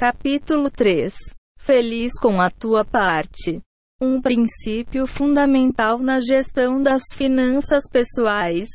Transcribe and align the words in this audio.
Capítulo 0.00 0.70
3 0.70 1.14
Feliz 1.58 2.18
com 2.18 2.40
a 2.40 2.50
tua 2.50 2.86
parte. 2.86 3.60
Um 4.00 4.18
princípio 4.18 5.06
fundamental 5.06 5.98
na 5.98 6.20
gestão 6.20 6.82
das 6.82 7.02
finanças 7.14 7.84
pessoais 7.86 8.66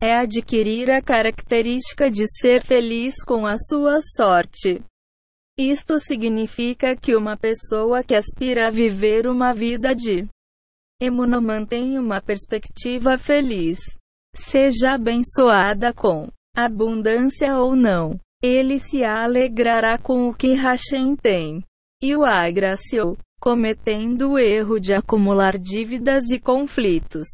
é 0.00 0.14
adquirir 0.16 0.88
a 0.92 1.02
característica 1.02 2.08
de 2.08 2.24
ser 2.28 2.62
feliz 2.62 3.16
com 3.24 3.44
a 3.44 3.56
sua 3.58 3.98
sorte. 4.00 4.80
Isto 5.58 5.98
significa 5.98 6.94
que 6.94 7.16
uma 7.16 7.36
pessoa 7.36 8.04
que 8.04 8.14
aspira 8.14 8.68
a 8.68 8.70
viver 8.70 9.26
uma 9.26 9.52
vida 9.52 9.96
de 9.96 10.28
emuno 11.02 11.42
mantém 11.42 11.98
uma 11.98 12.22
perspectiva 12.22 13.18
feliz. 13.18 13.80
Seja 14.32 14.92
abençoada 14.92 15.92
com 15.92 16.28
abundância 16.54 17.58
ou 17.58 17.74
não, 17.74 18.16
ele 18.42 18.78
se 18.78 19.04
alegrará 19.04 19.98
com 19.98 20.28
o 20.28 20.34
que 20.34 20.54
Hashem 20.54 21.16
tem 21.16 21.64
e 22.02 22.14
o 22.14 22.24
agraciou, 22.24 23.16
cometendo 23.40 24.32
o 24.32 24.38
erro 24.38 24.78
de 24.78 24.94
acumular 24.94 25.58
dívidas 25.58 26.30
e 26.30 26.38
conflitos. 26.38 27.26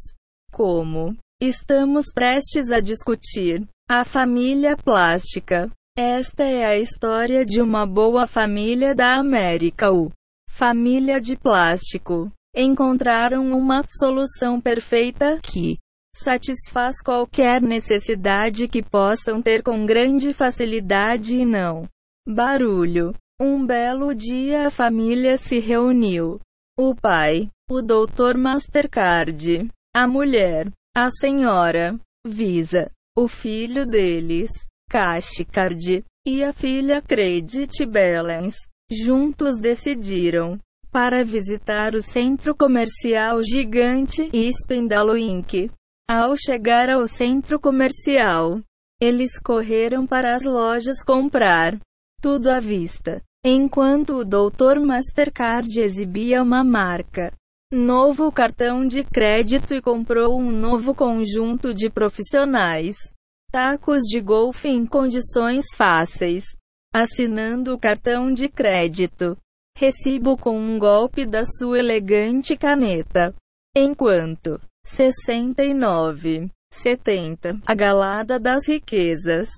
Como 0.51 1.15
estamos 1.39 2.05
prestes 2.13 2.71
a 2.71 2.79
discutir, 2.79 3.67
a 3.89 4.03
família 4.03 4.75
plástica. 4.75 5.69
Esta 5.97 6.43
é 6.43 6.65
a 6.65 6.77
história 6.77 7.45
de 7.45 7.61
uma 7.61 7.85
boa 7.85 8.25
família 8.25 8.95
da 8.95 9.15
América. 9.15 9.91
O 9.91 10.11
família 10.49 11.21
de 11.21 11.37
plástico 11.37 12.31
encontraram 12.55 13.51
uma 13.55 13.83
solução 13.99 14.59
perfeita 14.59 15.39
que 15.41 15.77
satisfaz 16.15 17.01
qualquer 17.03 17.61
necessidade 17.61 18.67
que 18.67 18.81
possam 18.81 19.41
ter 19.41 19.61
com 19.61 19.85
grande 19.85 20.33
facilidade 20.33 21.35
e 21.35 21.45
não 21.45 21.87
barulho. 22.27 23.13
Um 23.39 23.65
belo 23.65 24.15
dia 24.15 24.67
a 24.67 24.71
família 24.71 25.37
se 25.37 25.59
reuniu. 25.59 26.39
O 26.79 26.95
pai, 26.95 27.49
o 27.69 27.81
doutor 27.81 28.37
Mastercard, 28.37 29.67
a 29.93 30.07
mulher, 30.07 30.71
a 30.95 31.09
senhora, 31.09 31.99
Visa, 32.25 32.89
o 33.17 33.27
filho 33.27 33.85
deles, 33.85 34.49
Cashcard, 34.89 36.03
e 36.25 36.43
a 36.43 36.51
filha 36.51 37.01
Credit 37.01 37.85
Balance, 37.85 38.57
juntos 38.89 39.59
decidiram 39.59 40.57
para 40.91 41.23
visitar 41.23 41.93
o 41.93 42.01
centro 42.01 42.55
comercial 42.55 43.41
gigante 43.43 44.29
Spendalo 44.63 45.17
Inc. 45.17 45.69
Ao 46.07 46.35
chegar 46.37 46.89
ao 46.89 47.07
centro 47.07 47.59
comercial, 47.59 48.61
eles 49.01 49.39
correram 49.39 50.05
para 50.05 50.35
as 50.35 50.43
lojas 50.43 51.03
comprar 51.03 51.79
tudo 52.21 52.49
à 52.49 52.59
vista. 52.59 53.21
Enquanto 53.43 54.17
o 54.17 54.25
Dr. 54.25 54.79
Mastercard 54.83 55.79
exibia 55.79 56.41
uma 56.41 56.63
marca 56.63 57.31
novo 57.71 58.31
cartão 58.31 58.87
de 58.87 59.03
crédito 59.03 59.73
e 59.73 59.81
comprou 59.81 60.39
um 60.39 60.51
novo 60.51 60.95
conjunto 60.95 61.73
de 61.73 61.89
profissionais 61.89 62.95
tacos 63.51 64.01
de 64.01 64.19
golfe 64.19 64.67
em 64.67 64.85
condições 64.85 65.65
fáceis, 65.75 66.43
assinando 66.93 67.73
o 67.73 67.79
cartão 67.79 68.33
de 68.33 68.49
crédito. 68.49 69.37
Recibo 69.77 70.37
com 70.37 70.57
um 70.57 70.77
golpe 70.77 71.25
da 71.25 71.43
sua 71.43 71.79
elegante 71.79 72.55
caneta. 72.55 73.33
Enquanto 73.75 74.59
69, 74.85 76.49
70, 76.71 77.59
a 77.65 77.75
galada 77.75 78.39
das 78.39 78.67
riquezas. 78.67 79.49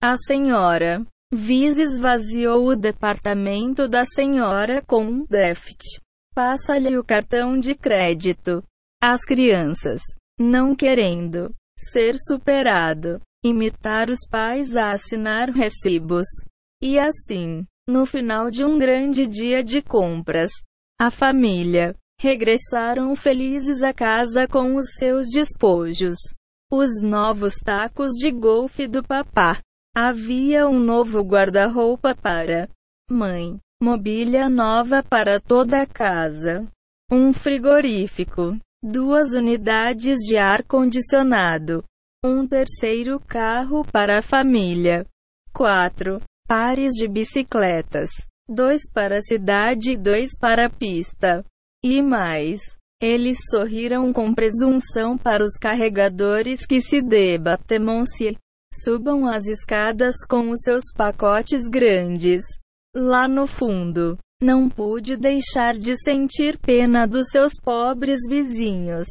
A 0.00 0.16
senhora 0.16 1.04
Viz 1.32 1.76
esvaziou 1.76 2.68
o 2.68 2.76
departamento 2.76 3.88
da 3.88 4.04
senhora 4.04 4.80
com 4.86 5.04
um 5.04 5.24
déficit. 5.24 6.00
Passa-lhe 6.32 6.96
o 6.96 7.04
cartão 7.04 7.58
de 7.58 7.74
crédito. 7.74 8.62
As 9.02 9.24
crianças, 9.24 10.00
não 10.38 10.74
querendo 10.74 11.52
ser 11.76 12.14
superado, 12.18 13.20
imitar 13.44 14.08
os 14.08 14.20
pais 14.30 14.76
a 14.76 14.92
assinar 14.92 15.50
recibos. 15.50 16.26
E 16.80 16.96
assim, 16.96 17.66
no 17.88 18.06
final 18.06 18.48
de 18.48 18.64
um 18.64 18.78
grande 18.78 19.26
dia 19.26 19.64
de 19.64 19.82
compras, 19.82 20.52
a 20.98 21.10
família 21.10 21.94
regressaram 22.20 23.14
felizes 23.14 23.82
a 23.82 23.92
casa 23.92 24.48
com 24.48 24.76
os 24.76 24.94
seus 24.94 25.26
despojos. 25.26 26.16
Os 26.70 27.02
novos 27.02 27.54
tacos 27.56 28.12
de 28.12 28.30
golfe 28.30 28.86
do 28.86 29.02
papá. 29.02 29.58
Havia 29.94 30.68
um 30.68 30.78
novo 30.78 31.22
guarda-roupa 31.22 32.14
para 32.14 32.68
mãe, 33.10 33.58
mobília 33.80 34.48
nova 34.48 35.02
para 35.02 35.40
toda 35.40 35.80
a 35.80 35.86
casa, 35.86 36.66
um 37.10 37.32
frigorífico, 37.32 38.58
duas 38.82 39.32
unidades 39.32 40.18
de 40.18 40.36
ar-condicionado, 40.36 41.84
um 42.24 42.46
terceiro 42.46 43.18
carro 43.20 43.84
para 43.90 44.18
a 44.18 44.22
família, 44.22 45.06
quatro 45.52 46.20
pares 46.46 46.92
de 46.92 47.08
bicicletas, 47.08 48.10
dois 48.48 48.82
para 48.92 49.18
a 49.18 49.22
cidade 49.22 49.92
e 49.92 49.96
dois 49.96 50.36
para 50.38 50.66
a 50.66 50.70
pista, 50.70 51.44
e 51.82 52.02
mais. 52.02 52.60
Eles 53.00 53.38
sorriram 53.50 54.12
com 54.12 54.34
presunção 54.34 55.18
para 55.18 55.44
os 55.44 55.52
carregadores 55.52 56.64
que 56.64 56.80
se 56.80 57.02
debatem-se 57.02 58.36
Subam 58.84 59.26
as 59.26 59.46
escadas 59.46 60.16
com 60.28 60.50
os 60.50 60.60
seus 60.60 60.84
pacotes 60.94 61.68
grandes. 61.68 62.42
Lá 62.94 63.26
no 63.26 63.46
fundo, 63.46 64.18
não 64.42 64.68
pude 64.68 65.16
deixar 65.16 65.74
de 65.74 65.96
sentir 65.96 66.58
pena 66.58 67.06
dos 67.06 67.28
seus 67.28 67.52
pobres 67.62 68.20
vizinhos, 68.28 69.06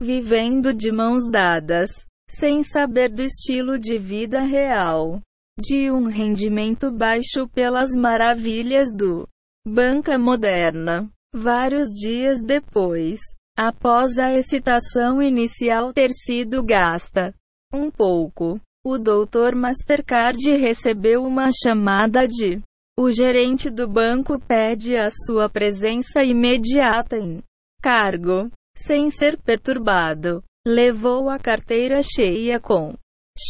vivendo 0.00 0.72
de 0.72 0.92
mãos 0.92 1.28
dadas, 1.28 1.90
sem 2.28 2.62
saber 2.62 3.08
do 3.08 3.22
estilo 3.22 3.78
de 3.78 3.98
vida 3.98 4.40
real, 4.40 5.20
de 5.58 5.90
um 5.90 6.04
rendimento 6.04 6.90
baixo 6.92 7.48
pelas 7.52 7.90
maravilhas 7.96 8.94
do 8.94 9.26
banca 9.66 10.16
moderna. 10.18 11.10
Vários 11.34 11.88
dias 11.88 12.42
depois, 12.42 13.20
após 13.56 14.18
a 14.18 14.32
excitação 14.32 15.22
inicial 15.22 15.92
ter 15.92 16.10
sido 16.10 16.62
gasta 16.62 17.32
um 17.72 17.90
pouco, 17.90 18.60
o 18.84 18.98
Dr. 18.98 19.54
Mastercard 19.54 20.56
recebeu 20.56 21.22
uma 21.22 21.50
chamada 21.52 22.26
de 22.26 22.60
o 22.98 23.10
gerente 23.10 23.70
do 23.70 23.88
banco 23.88 24.38
pede 24.38 24.96
a 24.96 25.08
sua 25.10 25.48
presença 25.48 26.22
imediata 26.22 27.16
em 27.16 27.42
cargo. 27.80 28.50
Sem 28.76 29.10
ser 29.10 29.38
perturbado, 29.38 30.42
levou 30.66 31.28
a 31.28 31.38
carteira 31.38 32.00
cheia 32.02 32.60
com 32.60 32.94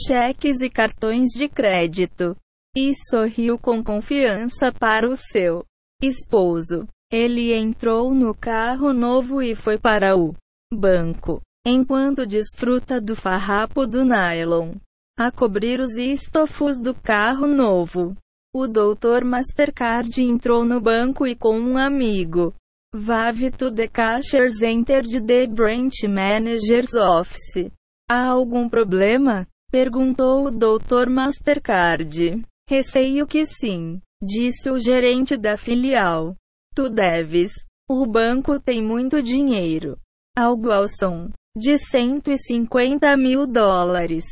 cheques 0.06 0.60
e 0.60 0.70
cartões 0.70 1.30
de 1.30 1.48
crédito 1.48 2.36
e 2.76 2.92
sorriu 3.08 3.58
com 3.58 3.82
confiança 3.82 4.72
para 4.72 5.08
o 5.08 5.16
seu 5.16 5.64
esposo. 6.02 6.86
Ele 7.12 7.53
entrou 7.53 8.15
no 8.15 8.34
carro 8.34 8.93
novo 8.93 9.43
e 9.43 9.54
foi 9.54 9.78
para 9.78 10.16
o 10.16 10.34
banco, 10.72 11.41
enquanto 11.66 12.26
desfruta 12.26 13.00
do 13.00 13.16
farrapo 13.16 13.87
do 13.87 14.04
nylon 14.04 14.75
a 15.20 15.31
cobrir 15.31 15.81
os 15.81 15.99
estofos 15.99 16.78
do 16.78 16.94
carro 16.94 17.47
novo. 17.47 18.16
O 18.54 18.66
Dr. 18.66 19.22
Mastercard 19.22 20.10
entrou 20.22 20.65
no 20.65 20.81
banco 20.81 21.26
e 21.26 21.37
com 21.37 21.60
um 21.60 21.76
amigo. 21.76 22.54
Vave 22.94 23.50
to 23.50 23.70
the 23.70 23.87
cashiers 23.87 24.62
entered 24.62 25.20
the 25.26 25.47
branch 25.47 26.09
manager's 26.09 26.94
office. 26.94 27.70
Há 28.10 28.28
algum 28.28 28.66
problema? 28.66 29.47
Perguntou 29.70 30.47
o 30.47 30.50
Dr. 30.50 31.10
Mastercard. 31.10 32.43
Receio 32.66 33.26
que 33.26 33.44
sim, 33.44 34.00
disse 34.22 34.70
o 34.70 34.78
gerente 34.78 35.37
da 35.37 35.59
filial. 35.59 36.34
Tu 36.75 36.88
deves. 36.88 37.52
O 37.88 38.06
banco 38.06 38.61
tem 38.61 38.82
muito 38.82 39.22
dinheiro. 39.22 39.99
Algo 40.37 40.70
ao 40.70 40.88
som 40.88 41.28
de 41.56 41.76
150 41.78 43.17
mil 43.17 43.46
dólares 43.46 44.25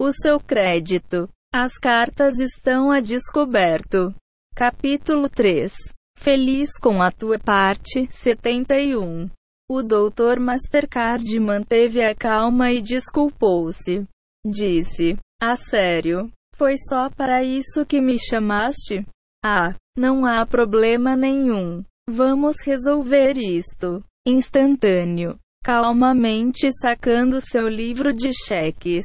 o 0.00 0.10
seu 0.12 0.40
crédito. 0.40 1.28
As 1.52 1.76
cartas 1.76 2.40
estão 2.40 2.90
a 2.90 3.00
descoberto. 3.00 4.14
Capítulo 4.54 5.28
3 5.28 5.74
Feliz 6.16 6.70
com 6.78 7.02
a 7.02 7.12
tua 7.12 7.38
parte, 7.38 8.08
71. 8.10 9.28
O 9.68 9.82
doutor 9.82 10.40
Mastercard 10.40 11.38
manteve 11.38 12.02
a 12.02 12.14
calma 12.14 12.72
e 12.72 12.80
desculpou-se. 12.80 14.06
Disse: 14.42 15.18
A 15.38 15.54
sério? 15.54 16.32
Foi 16.56 16.76
só 16.78 17.10
para 17.10 17.42
isso 17.42 17.84
que 17.84 18.00
me 18.00 18.18
chamaste? 18.18 19.04
Ah, 19.44 19.74
não 19.96 20.24
há 20.24 20.46
problema 20.46 21.16
nenhum. 21.16 21.84
Vamos 22.08 22.56
resolver 22.64 23.36
isto. 23.36 24.02
Instantâneo. 24.26 25.38
Calmamente 25.62 26.70
sacando 26.72 27.40
seu 27.40 27.68
livro 27.68 28.12
de 28.12 28.30
cheques. 28.32 29.04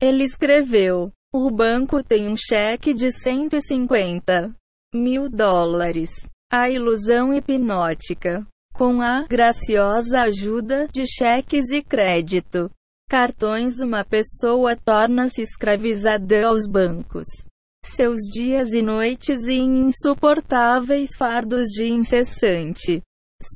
Ele 0.00 0.24
escreveu: 0.24 1.12
O 1.32 1.50
banco 1.50 2.02
tem 2.02 2.28
um 2.28 2.36
cheque 2.36 2.92
de 2.92 3.12
150 3.12 4.54
mil 4.94 5.28
dólares. 5.28 6.10
A 6.52 6.68
ilusão 6.68 7.32
hipnótica. 7.32 8.46
Com 8.74 9.00
a 9.00 9.22
graciosa 9.28 10.22
ajuda 10.22 10.88
de 10.92 11.06
cheques 11.06 11.70
e 11.70 11.82
crédito, 11.82 12.70
cartões, 13.08 13.80
uma 13.80 14.02
pessoa 14.02 14.74
torna-se 14.74 15.42
escravizada 15.42 16.46
aos 16.46 16.66
bancos. 16.66 17.26
Seus 17.84 18.20
dias 18.32 18.72
e 18.72 18.80
noites 18.80 19.46
em 19.46 19.86
insuportáveis 19.86 21.10
fardos 21.16 21.68
de 21.68 21.88
incessante 21.88 23.02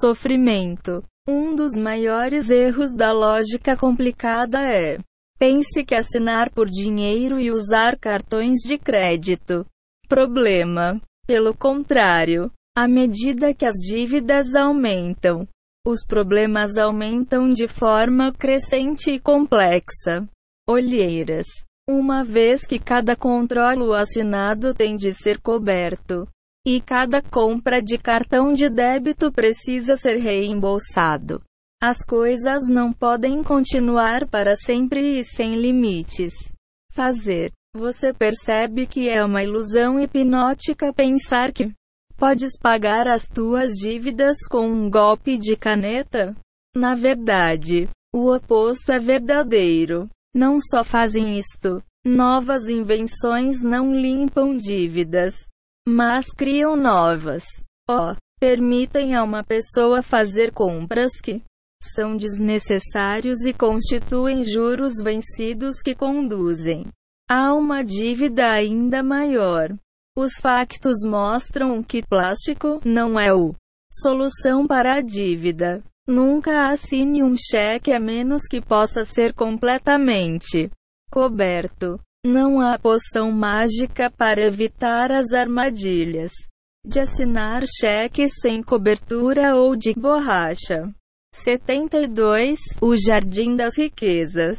sofrimento. 0.00 1.02
Um 1.28 1.54
dos 1.54 1.74
maiores 1.74 2.50
erros 2.50 2.92
da 2.92 3.12
lógica 3.12 3.76
complicada 3.76 4.60
é 4.60 4.98
pense 5.38 5.84
que 5.84 5.94
assinar 5.94 6.50
por 6.50 6.68
dinheiro 6.68 7.40
e 7.40 7.50
usar 7.50 7.98
cartões 7.98 8.60
de 8.60 8.78
crédito. 8.78 9.64
Problema. 10.08 11.00
Pelo 11.26 11.54
contrário, 11.54 12.52
à 12.76 12.86
medida 12.86 13.52
que 13.52 13.66
as 13.66 13.74
dívidas 13.74 14.54
aumentam, 14.54 15.48
os 15.86 16.04
problemas 16.06 16.76
aumentam 16.76 17.48
de 17.48 17.66
forma 17.66 18.32
crescente 18.32 19.10
e 19.10 19.20
complexa. 19.20 20.28
Olheiras. 20.68 21.46
Uma 21.88 22.24
vez 22.24 22.66
que 22.66 22.80
cada 22.80 23.14
controlo 23.14 23.92
assinado 23.92 24.74
tem 24.74 24.96
de 24.96 25.12
ser 25.12 25.40
coberto, 25.40 26.26
e 26.66 26.80
cada 26.80 27.22
compra 27.22 27.80
de 27.80 27.96
cartão 27.96 28.52
de 28.52 28.68
débito 28.68 29.30
precisa 29.30 29.96
ser 29.96 30.16
reembolsado. 30.16 31.40
As 31.80 31.98
coisas 31.98 32.66
não 32.66 32.92
podem 32.92 33.40
continuar 33.40 34.26
para 34.26 34.56
sempre 34.56 35.20
e 35.20 35.24
sem 35.24 35.54
limites. 35.54 36.34
Fazer. 36.90 37.52
Você 37.76 38.12
percebe 38.12 38.86
que 38.86 39.08
é 39.08 39.22
uma 39.22 39.44
ilusão 39.44 40.00
hipnótica 40.00 40.92
pensar 40.92 41.52
que 41.52 41.72
podes 42.16 42.58
pagar 42.58 43.06
as 43.06 43.28
tuas 43.28 43.72
dívidas 43.72 44.38
com 44.50 44.66
um 44.66 44.90
golpe 44.90 45.36
de 45.38 45.54
caneta? 45.54 46.34
Na 46.74 46.94
verdade, 46.94 47.88
o 48.12 48.34
oposto 48.34 48.90
é 48.90 48.98
verdadeiro. 48.98 50.08
Não 50.36 50.58
só 50.60 50.84
fazem 50.84 51.38
isto, 51.38 51.82
novas 52.04 52.68
invenções 52.68 53.62
não 53.62 53.90
limpam 53.90 54.54
dívidas, 54.54 55.46
mas 55.88 56.26
criam 56.26 56.76
novas. 56.76 57.42
Ó, 57.88 58.12
oh, 58.12 58.16
permitem 58.38 59.14
a 59.14 59.24
uma 59.24 59.42
pessoa 59.42 60.02
fazer 60.02 60.52
compras 60.52 61.12
que 61.24 61.42
são 61.82 62.18
desnecessários 62.18 63.46
e 63.46 63.54
constituem 63.54 64.44
juros 64.44 65.02
vencidos 65.02 65.80
que 65.82 65.94
conduzem 65.94 66.86
a 67.30 67.54
uma 67.54 67.82
dívida 67.82 68.52
ainda 68.52 69.02
maior. 69.02 69.74
Os 70.18 70.34
factos 70.34 70.98
mostram 71.06 71.82
que 71.82 72.06
plástico 72.06 72.78
não 72.84 73.18
é 73.18 73.32
o 73.32 73.54
solução 73.90 74.66
para 74.66 74.98
a 74.98 75.00
dívida. 75.00 75.82
Nunca 76.06 76.68
assine 76.68 77.24
um 77.24 77.34
cheque 77.36 77.92
a 77.92 77.98
menos 77.98 78.42
que 78.48 78.60
possa 78.60 79.04
ser 79.04 79.34
completamente 79.34 80.70
coberto. 81.10 81.98
Não 82.24 82.60
há 82.60 82.78
poção 82.78 83.32
mágica 83.32 84.08
para 84.10 84.40
evitar 84.40 85.10
as 85.10 85.32
armadilhas 85.32 86.32
de 86.86 87.00
assinar 87.00 87.62
cheques 87.66 88.34
sem 88.40 88.62
cobertura 88.62 89.56
ou 89.56 89.74
de 89.74 89.92
borracha. 89.94 90.94
72. 91.34 92.58
O 92.80 92.94
Jardim 92.96 93.56
das 93.56 93.76
Riquezas. 93.76 94.58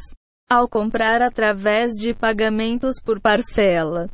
Ao 0.49 0.67
comprar 0.67 1.21
através 1.21 1.91
de 1.93 2.13
pagamentos 2.13 3.01
por 3.01 3.21
parcela. 3.21 4.09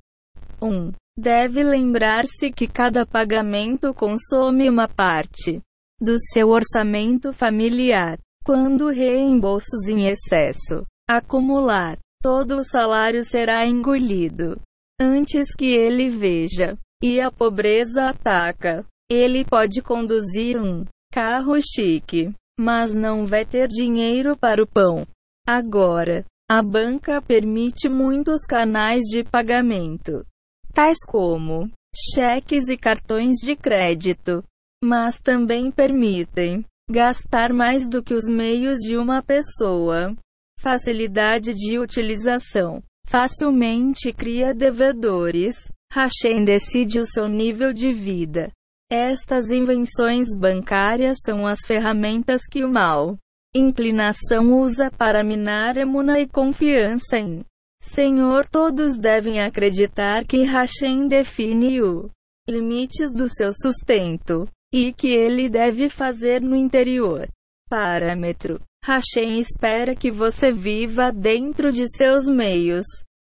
1. 0.62 0.92
Deve 1.18 1.64
lembrar-se 1.64 2.52
que 2.52 2.68
cada 2.68 3.06
pagamento 3.06 3.94
consome 3.94 4.70
uma 4.70 4.88
parte 4.88 5.62
do 6.04 6.18
seu 6.20 6.50
orçamento 6.50 7.32
familiar. 7.32 8.20
Quando 8.46 8.90
reembolsos 8.90 9.88
em 9.88 10.08
excesso 10.08 10.86
acumular, 11.10 11.98
todo 12.22 12.58
o 12.58 12.64
salário 12.64 13.24
será 13.24 13.66
engolido 13.66 14.60
antes 15.00 15.56
que 15.56 15.74
ele 15.74 16.10
veja. 16.10 16.78
E 17.02 17.20
a 17.20 17.32
pobreza 17.32 18.10
ataca. 18.10 18.86
Ele 19.10 19.44
pode 19.44 19.82
conduzir 19.82 20.58
um 20.58 20.86
carro 21.12 21.56
chique, 21.62 22.34
mas 22.58 22.94
não 22.94 23.26
vai 23.26 23.46
ter 23.46 23.68
dinheiro 23.68 24.38
para 24.38 24.64
o 24.64 24.68
pão. 24.68 25.06
Agora, 25.46 26.26
a 26.50 26.62
banca 26.62 27.22
permite 27.22 27.90
muitos 27.90 28.46
canais 28.46 29.02
de 29.10 29.24
pagamento, 29.24 30.26
tais 30.74 30.98
como 31.06 31.70
cheques 31.94 32.70
e 32.70 32.78
cartões 32.78 33.38
de 33.44 33.56
crédito, 33.56 34.44
mas 34.84 35.18
também 35.18 35.72
permitem 35.72 36.66
gastar 36.90 37.54
mais 37.54 37.88
do 37.88 38.04
que 38.04 38.14
os 38.14 38.26
meios 38.30 38.80
de 38.80 38.98
uma 38.98 39.24
pessoa. 39.24 40.16
Facilidade 40.60 41.54
de 41.54 41.80
utilização. 41.80 42.84
Facilmente 43.08 44.12
cria 44.14 44.54
devedores. 44.54 45.56
Hashem 45.92 46.44
decide 46.44 47.00
o 47.00 47.06
seu 47.06 47.28
nível 47.28 47.72
de 47.72 47.94
vida. 47.94 48.52
Estas 48.92 49.50
invenções 49.50 50.28
bancárias 50.38 51.20
são 51.24 51.48
as 51.48 51.60
ferramentas 51.66 52.42
que 52.50 52.64
o 52.64 52.72
mal 52.72 53.18
inclinação 53.56 54.52
usa 54.60 54.90
para 54.90 55.24
minar 55.24 55.78
emuna 55.78 56.20
e 56.20 56.28
confiança 56.28 57.20
em 57.20 57.46
Senhor. 57.82 58.48
Todos 58.48 58.98
devem 58.98 59.42
acreditar 59.42 60.26
que 60.26 60.44
Hashem 60.44 61.08
define 61.08 61.82
o 61.82 62.10
limites 62.48 63.14
do 63.14 63.30
seu 63.30 63.52
sustento 63.54 64.48
e 64.74 64.92
que 64.92 65.10
ele 65.10 65.48
deve 65.48 65.88
fazer 65.88 66.42
no 66.42 66.56
interior. 66.56 67.30
Parâmetro. 67.70 68.60
Hashem 68.84 69.40
espera 69.40 69.96
que 69.96 70.10
você 70.10 70.52
viva 70.52 71.12
dentro 71.12 71.72
de 71.72 71.88
seus 71.88 72.28
meios. 72.28 72.84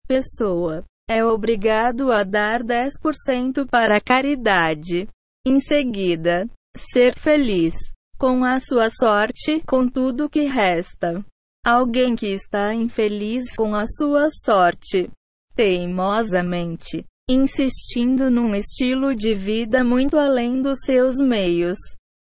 Pessoa 0.08 0.84
é 1.08 1.24
obrigado 1.24 2.12
a 2.12 2.24
dar 2.24 2.62
10% 2.64 3.66
para 3.70 3.98
a 3.98 4.02
caridade. 4.02 5.08
Em 5.46 5.60
seguida, 5.60 6.50
ser 6.76 7.18
feliz 7.18 7.76
com 8.18 8.44
a 8.44 8.60
sua 8.60 8.90
sorte, 8.90 9.62
com 9.66 9.88
tudo 9.88 10.30
que 10.30 10.44
resta. 10.44 11.24
Alguém 11.64 12.16
que 12.16 12.28
está 12.28 12.74
infeliz 12.74 13.56
com 13.56 13.76
a 13.76 13.86
sua 13.86 14.28
sorte, 14.30 15.10
teimosamente, 15.56 17.06
insistindo 17.30 18.30
num 18.30 18.56
estilo 18.56 19.16
de 19.16 19.34
vida 19.34 19.84
muito 19.84 20.18
além 20.18 20.62
dos 20.62 20.80
seus 20.86 21.18
meios, 21.18 21.78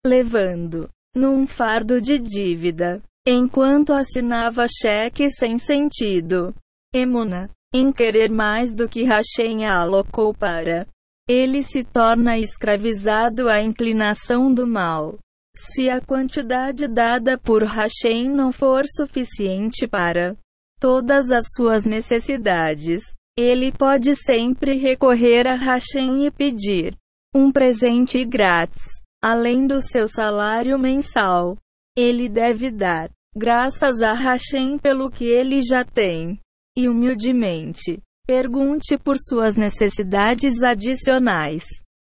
levando 0.05 0.89
num 1.15 1.47
fardo 1.47 2.01
de 2.01 2.19
dívida, 2.19 3.01
enquanto 3.27 3.93
assinava 3.93 4.65
cheques 4.67 5.35
sem 5.37 5.57
sentido. 5.57 6.53
Emuna, 6.93 7.49
em 7.73 7.91
querer 7.91 8.29
mais 8.29 8.73
do 8.73 8.87
que 8.87 9.03
Hashem 9.03 9.65
alocou 9.65 10.33
para 10.33 10.87
ele 11.29 11.61
se 11.61 11.83
torna 11.83 12.39
escravizado 12.39 13.49
à 13.49 13.61
inclinação 13.61 14.51
do 14.51 14.65
mal. 14.65 15.19
Se 15.55 15.87
a 15.87 16.01
quantidade 16.01 16.87
dada 16.87 17.37
por 17.37 17.63
Hashem 17.63 18.27
não 18.27 18.51
for 18.51 18.83
suficiente 18.87 19.87
para 19.87 20.35
todas 20.79 21.29
as 21.29 21.45
suas 21.55 21.83
necessidades, 21.83 23.13
ele 23.39 23.71
pode 23.71 24.15
sempre 24.15 24.75
recorrer 24.77 25.47
a 25.47 25.55
Hashem 25.55 26.25
e 26.25 26.31
pedir 26.31 26.95
um 27.33 27.51
presente 27.51 28.25
grátis, 28.25 28.83
além 29.21 29.67
do 29.67 29.81
seu 29.81 30.07
salário 30.07 30.77
mensal. 30.79 31.57
Ele 31.97 32.27
deve 32.29 32.71
dar 32.71 33.09
graças 33.35 34.01
a 34.01 34.13
Hashem 34.13 34.77
pelo 34.77 35.09
que 35.09 35.25
ele 35.25 35.61
já 35.61 35.83
tem, 35.83 36.39
e 36.77 36.87
humildemente 36.87 38.01
Pergunte 38.29 38.95
por 38.95 39.15
suas 39.17 39.55
necessidades 39.55 40.61
adicionais. 40.61 41.63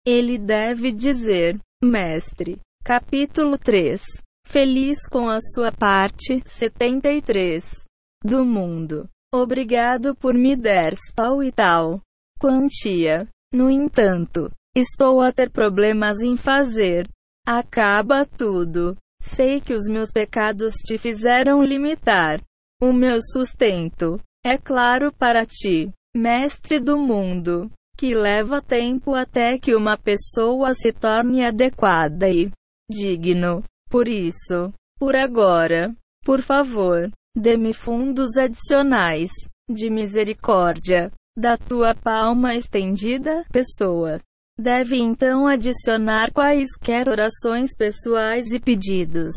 Ele 0.02 0.38
deve 0.38 0.90
dizer: 0.90 1.60
Mestre. 1.84 2.58
Capítulo 2.82 3.58
3. 3.58 4.02
Feliz 4.46 5.06
com 5.06 5.28
a 5.28 5.38
sua 5.42 5.70
parte. 5.70 6.42
73. 6.46 7.84
Do 8.24 8.46
mundo. 8.46 9.06
Obrigado 9.36 10.14
por 10.14 10.32
me 10.34 10.56
dar 10.56 10.94
tal 11.14 11.42
e 11.42 11.52
tal 11.52 12.00
quantia. 12.40 13.28
No 13.52 13.70
entanto, 13.70 14.50
estou 14.74 15.20
a 15.20 15.30
ter 15.30 15.50
problemas 15.50 16.20
em 16.20 16.36
fazer. 16.38 17.06
Acaba 17.46 18.24
tudo. 18.24 18.96
Sei 19.20 19.60
que 19.60 19.74
os 19.74 19.84
meus 19.88 20.10
pecados 20.10 20.72
te 20.86 20.96
fizeram 20.96 21.62
limitar 21.62 22.40
o 22.80 22.94
meu 22.94 23.18
sustento. 23.20 24.18
É 24.44 24.56
claro 24.56 25.12
para 25.12 25.44
ti 25.44 25.92
mestre 26.16 26.80
do 26.80 26.96
mundo, 26.96 27.70
que 27.94 28.14
leva 28.14 28.62
tempo 28.62 29.14
até 29.14 29.58
que 29.58 29.74
uma 29.74 29.98
pessoa 29.98 30.72
se 30.72 30.92
torne 30.92 31.44
adequada 31.44 32.30
e 32.30 32.50
digno. 32.90 33.62
Por 33.90 34.08
isso, 34.08 34.72
por 34.98 35.14
agora, 35.14 35.94
por 36.24 36.40
favor, 36.40 37.10
dê-me 37.36 37.74
fundos 37.74 38.36
adicionais 38.38 39.30
de 39.70 39.90
misericórdia 39.90 41.12
da 41.36 41.58
tua 41.58 41.94
palma 41.94 42.54
estendida, 42.54 43.44
pessoa. 43.52 44.18
Deve 44.58 44.96
então 44.96 45.46
adicionar 45.46 46.32
quaisquer 46.32 47.10
orações 47.10 47.76
pessoais 47.76 48.52
e 48.52 48.58
pedidos 48.58 49.34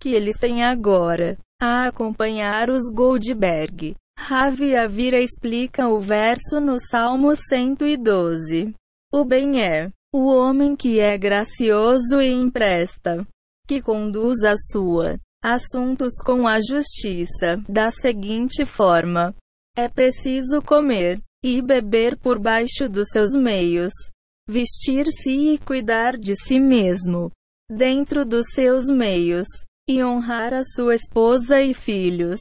que 0.00 0.10
eles 0.10 0.36
têm 0.36 0.64
agora 0.64 1.38
a 1.60 1.86
acompanhar 1.86 2.70
os 2.70 2.82
Goldberg. 2.92 3.94
Ravi 4.18 4.76
Avira 4.76 5.18
explica 5.18 5.88
o 5.88 6.00
verso 6.00 6.60
no 6.60 6.78
Salmo 6.78 7.34
112. 7.34 8.74
O 9.12 9.24
bem 9.24 9.62
é 9.62 9.90
o 10.12 10.26
homem 10.26 10.74
que 10.74 10.98
é 11.00 11.16
gracioso 11.18 12.20
e 12.20 12.32
empresta, 12.32 13.26
que 13.66 13.80
conduz 13.80 14.42
a 14.44 14.54
sua 14.56 15.16
assuntos 15.42 16.14
com 16.24 16.46
a 16.46 16.58
justiça, 16.60 17.62
da 17.68 17.90
seguinte 17.90 18.64
forma: 18.64 19.34
é 19.76 19.88
preciso 19.88 20.60
comer 20.60 21.20
e 21.44 21.62
beber 21.62 22.16
por 22.18 22.40
baixo 22.40 22.88
dos 22.88 23.08
seus 23.10 23.32
meios, 23.32 23.92
vestir-se 24.48 25.30
e 25.30 25.58
cuidar 25.58 26.16
de 26.16 26.34
si 26.34 26.58
mesmo, 26.58 27.30
dentro 27.70 28.24
dos 28.24 28.48
seus 28.52 28.88
meios, 28.88 29.46
e 29.88 30.02
honrar 30.02 30.52
a 30.52 30.62
sua 30.62 30.94
esposa 30.94 31.60
e 31.60 31.72
filhos, 31.72 32.38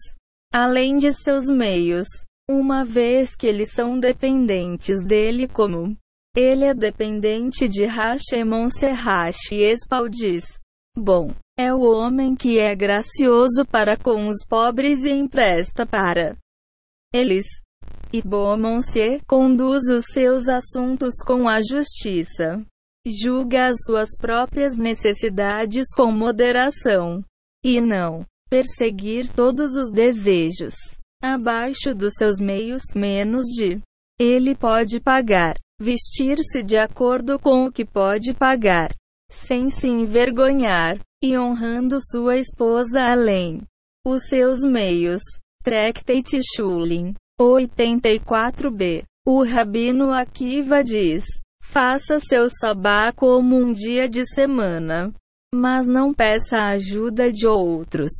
além 0.51 0.97
de 0.97 1.13
seus 1.13 1.45
meios, 1.45 2.07
uma 2.49 2.83
vez 2.83 3.35
que 3.35 3.45
eles 3.45 3.71
são 3.71 3.99
dependentes 3.99 5.03
dele 5.05 5.47
como. 5.47 5.95
Ele 6.35 6.65
é 6.65 6.73
dependente 6.73 7.67
de 7.67 7.87
Serrash 8.69 9.51
e 9.51 9.63
Espaldis. 9.63 10.59
Bom, 10.95 11.33
é 11.57 11.73
o 11.73 11.79
homem 11.79 12.35
que 12.35 12.59
é 12.59 12.75
gracioso 12.75 13.65
para 13.65 13.97
com 13.97 14.27
os 14.27 14.45
pobres 14.47 15.03
e 15.03 15.11
empresta 15.11 15.85
para 15.85 16.37
eles. 17.13 17.45
E 18.13 18.21
Bomonse 18.21 19.19
conduz 19.27 19.89
os 19.89 20.05
seus 20.13 20.47
assuntos 20.47 21.15
com 21.25 21.49
a 21.49 21.57
justiça. 21.61 22.63
Julga 23.05 23.67
as 23.67 23.77
suas 23.85 24.09
próprias 24.17 24.75
necessidades 24.75 25.87
com 25.95 26.11
moderação 26.11 27.23
e 27.65 27.81
não 27.81 28.25
perseguir 28.49 29.27
todos 29.27 29.75
os 29.75 29.91
desejos 29.91 30.75
abaixo 31.21 31.95
dos 31.95 32.13
seus 32.13 32.39
meios 32.39 32.83
menos 32.95 33.45
de 33.45 33.81
ele 34.19 34.55
pode 34.55 34.99
pagar, 34.99 35.55
vestir-se 35.79 36.63
de 36.63 36.77
acordo 36.77 37.37
com 37.39 37.65
o 37.65 37.71
que 37.71 37.85
pode 37.85 38.33
pagar, 38.33 38.89
sem 39.29 39.69
se 39.69 39.87
envergonhar, 39.87 40.99
e 41.21 41.37
honrando 41.37 41.97
sua 41.99 42.37
esposa 42.37 43.01
além 43.01 43.61
os 44.05 44.27
seus 44.27 44.63
meios. 44.63 45.21
Tractate 45.63 46.39
Shulin 46.55 47.13
84b. 47.39 49.03
O 49.25 49.43
Rabino 49.43 50.13
Akiva 50.13 50.81
diz: 50.83 51.25
Faça 51.61 52.19
seu 52.19 52.47
sabá 52.49 53.11
como 53.11 53.55
um 53.57 53.73
dia 53.73 54.07
de 54.07 54.25
semana 54.25 55.13
mas 55.53 55.85
não 55.85 56.13
peça 56.13 56.57
a 56.57 56.69
ajuda 56.69 57.31
de 57.31 57.47
outros. 57.47 58.11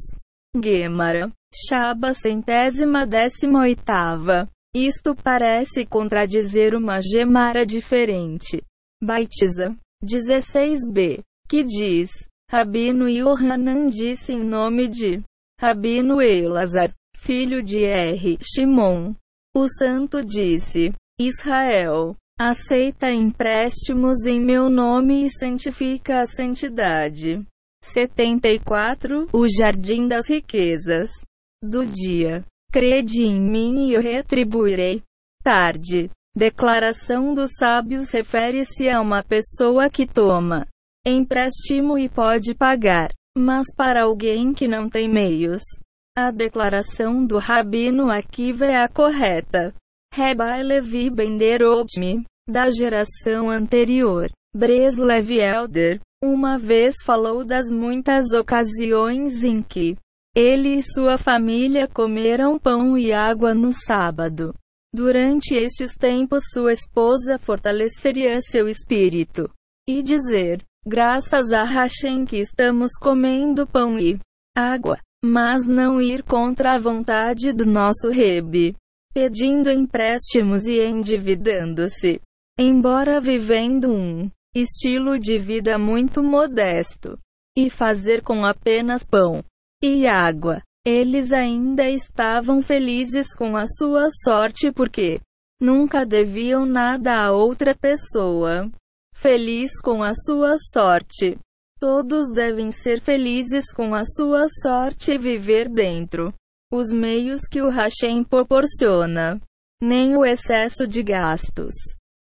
Gemara. 0.55 1.31
Shaba 1.53 2.13
centésima 2.13 3.05
décima 3.05 3.61
oitava. 3.61 4.49
Isto 4.75 5.15
parece 5.15 5.85
contradizer 5.85 6.75
uma 6.75 6.99
Gemara 7.01 7.65
diferente. 7.65 8.61
Baitiza. 9.01 9.75
16b. 10.03 11.23
Que 11.49 11.63
diz, 11.63 12.09
Rabino 12.51 13.07
Yohanan 13.07 13.87
disse 13.87 14.33
em 14.33 14.43
nome 14.43 14.87
de 14.87 15.23
Rabino 15.59 16.21
Elazar, 16.21 16.93
filho 17.15 17.63
de 17.63 17.83
R. 17.83 18.37
Shimon. 18.41 19.15
O 19.55 19.67
santo 19.67 20.23
disse, 20.23 20.93
Israel, 21.19 22.15
Aceita 22.39 23.11
empréstimos 23.11 24.27
em 24.27 24.39
meu 24.39 24.69
nome 24.69 25.25
e 25.25 25.31
santifica 25.31 26.19
a 26.19 26.27
santidade. 26.27 27.43
74. 27.83 29.27
O 29.33 29.47
Jardim 29.47 30.07
das 30.07 30.29
Riquezas. 30.29 31.09
Do 31.63 31.83
dia. 31.83 32.45
Crede 32.71 33.23
em 33.23 33.41
mim 33.41 33.87
e 33.87 33.93
eu 33.93 34.01
retribuirei. 34.01 35.01
Tarde. 35.43 36.11
Declaração 36.37 37.33
dos 37.33 37.49
sábios 37.57 38.11
refere-se 38.11 38.87
a 38.87 39.01
uma 39.01 39.23
pessoa 39.23 39.89
que 39.89 40.05
toma 40.05 40.67
empréstimo 41.03 41.97
e 41.97 42.07
pode 42.07 42.53
pagar, 42.53 43.09
mas 43.35 43.65
para 43.75 44.03
alguém 44.03 44.53
que 44.53 44.67
não 44.67 44.87
tem 44.87 45.09
meios. 45.09 45.63
A 46.15 46.29
declaração 46.29 47.25
do 47.25 47.39
rabino 47.39 48.11
Akiva 48.11 48.67
é 48.67 48.75
a 48.75 48.87
correta. 48.87 49.73
Rabbi 50.13 50.61
Levi 50.61 51.09
Benderotmi, 51.09 52.23
da 52.47 52.69
geração 52.69 53.49
anterior, 53.49 54.29
Breslev 54.55 55.31
Elder, 55.31 55.99
uma 56.23 56.59
vez 56.59 56.97
falou 57.03 57.43
das 57.43 57.71
muitas 57.71 58.31
ocasiões 58.31 59.43
em 59.43 59.63
que 59.63 59.97
ele 60.35 60.75
e 60.75 60.83
sua 60.83 61.17
família 61.17 61.87
comeram 61.87 62.59
pão 62.59 62.95
e 62.95 63.11
água 63.11 63.55
no 63.55 63.71
sábado. 63.71 64.53
Durante 64.93 65.55
estes 65.55 65.95
tempos, 65.95 66.43
sua 66.53 66.73
esposa 66.73 67.37
fortaleceria 67.39 68.39
seu 68.41 68.67
espírito 68.67 69.49
e 69.87 70.01
dizer: 70.01 70.63
Graças 70.85 71.51
a 71.51 71.63
Hashem 71.63 72.25
que 72.25 72.37
estamos 72.37 72.91
comendo 72.99 73.67
pão 73.67 73.99
e 73.99 74.19
água, 74.55 74.97
mas 75.23 75.65
não 75.65 76.01
ir 76.01 76.23
contra 76.23 76.75
a 76.75 76.79
vontade 76.79 77.51
do 77.51 77.65
nosso 77.65 78.09
Rebe 78.09 78.75
pedindo 79.17 79.71
empréstimos 79.71 80.67
e 80.67 80.79
endividando-se. 80.79 82.21
Embora 82.55 83.19
vivendo 83.19 83.91
um 83.91 84.29
estilo 84.55 85.17
de 85.17 85.39
vida 85.39 85.79
muito 85.79 86.21
modesto 86.21 87.17
e 87.57 87.67
fazer 87.67 88.21
com 88.21 88.45
apenas 88.45 89.03
pão 89.03 89.43
e 89.83 90.05
água, 90.05 90.61
eles 90.87 91.33
ainda 91.33 91.89
estavam 91.89 92.61
felizes 92.61 93.35
com 93.35 93.57
a 93.57 93.65
sua 93.67 94.07
sorte 94.23 94.71
porque 94.71 95.19
nunca 95.59 96.05
deviam 96.05 96.65
nada 96.65 97.25
a 97.25 97.33
outra 97.33 97.75
pessoa. 97.75 98.71
Feliz 99.13 99.81
com 99.81 100.01
a 100.01 100.13
sua 100.15 100.55
sorte. 100.57 101.37
Todos 101.77 102.31
devem 102.31 102.71
ser 102.71 103.01
felizes 103.01 103.69
com 103.73 103.93
a 103.93 104.05
sua 104.05 104.45
sorte 104.47 105.11
e 105.11 105.17
viver 105.17 105.67
dentro 105.67 106.33
os 106.71 106.93
meios 106.93 107.41
que 107.41 107.61
o 107.61 107.69
Hashem 107.69 108.23
proporciona, 108.23 109.41
nem 109.83 110.15
o 110.15 110.23
excesso 110.25 110.87
de 110.87 111.03
gastos 111.03 111.73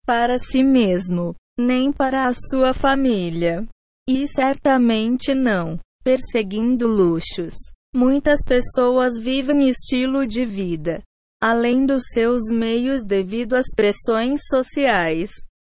para 0.05 0.37
si 0.37 0.65
mesmo, 0.65 1.33
nem 1.57 1.93
para 1.93 2.27
a 2.27 2.33
sua 2.33 2.75
família. 2.75 3.65
E 4.09 4.27
certamente 4.27 5.33
não 5.33 5.79
perseguindo 6.03 6.89
luxos. 6.89 7.55
Muitas 7.95 8.41
pessoas 8.45 9.19
vivem 9.19 9.69
estilo 9.69 10.27
de 10.27 10.45
vida 10.45 11.03
além 11.41 11.87
dos 11.87 12.03
seus 12.13 12.51
meios 12.51 13.05
devido 13.05 13.55
às 13.55 13.67
pressões 13.75 14.41
sociais 14.49 15.31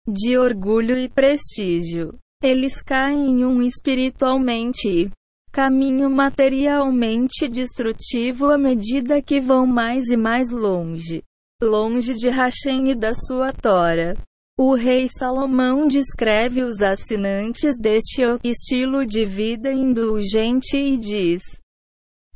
de 0.05 0.37
orgulho 0.37 0.97
e 0.97 1.07
prestígio. 1.07 2.15
Eles 2.43 2.81
caem 2.81 3.29
em 3.29 3.45
um 3.45 3.61
espiritualmente 3.61 5.09
caminho 5.51 6.09
materialmente 6.09 7.47
destrutivo 7.47 8.47
à 8.47 8.57
medida 8.57 9.21
que 9.21 9.39
vão 9.39 9.65
mais 9.65 10.09
e 10.09 10.17
mais 10.17 10.51
longe. 10.51 11.23
Longe 11.61 12.13
de 12.15 12.29
Hashem 12.29 12.89
e 12.89 12.95
da 12.95 13.13
sua 13.13 13.53
Tora. 13.53 14.17
O 14.59 14.75
rei 14.75 15.07
Salomão 15.07 15.87
descreve 15.87 16.61
os 16.61 16.81
assinantes 16.81 17.77
deste 17.79 18.21
estilo 18.43 19.05
de 19.05 19.23
vida 19.25 19.71
indulgente 19.71 20.75
e 20.75 20.97
diz: 20.97 21.41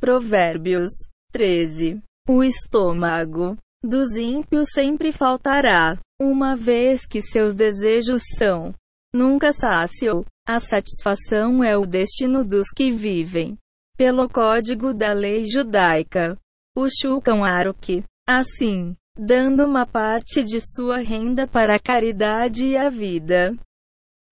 Provérbios 0.00 0.90
13. 1.32 2.00
O 2.28 2.44
estômago 2.44 3.56
dos 3.82 4.16
ímpios 4.16 4.68
sempre 4.72 5.10
faltará, 5.10 5.98
uma 6.20 6.56
vez 6.56 7.04
que 7.04 7.20
seus 7.20 7.52
desejos 7.52 8.22
são 8.36 8.72
nunca 9.12 9.52
sácio. 9.52 10.24
A 10.46 10.60
satisfação 10.60 11.64
é 11.64 11.76
o 11.76 11.84
destino 11.84 12.44
dos 12.44 12.70
que 12.70 12.92
vivem 12.92 13.58
pelo 13.96 14.28
código 14.28 14.94
da 14.94 15.12
lei 15.12 15.44
judaica. 15.46 16.38
O 16.76 16.88
Shulchan 16.88 17.44
Aruch, 17.44 18.04
assim, 18.26 18.96
dando 19.18 19.66
uma 19.66 19.84
parte 19.84 20.44
de 20.44 20.60
sua 20.60 20.98
renda 20.98 21.46
para 21.48 21.74
a 21.74 21.80
caridade 21.80 22.66
e 22.66 22.76
a 22.76 22.88
vida. 22.88 23.52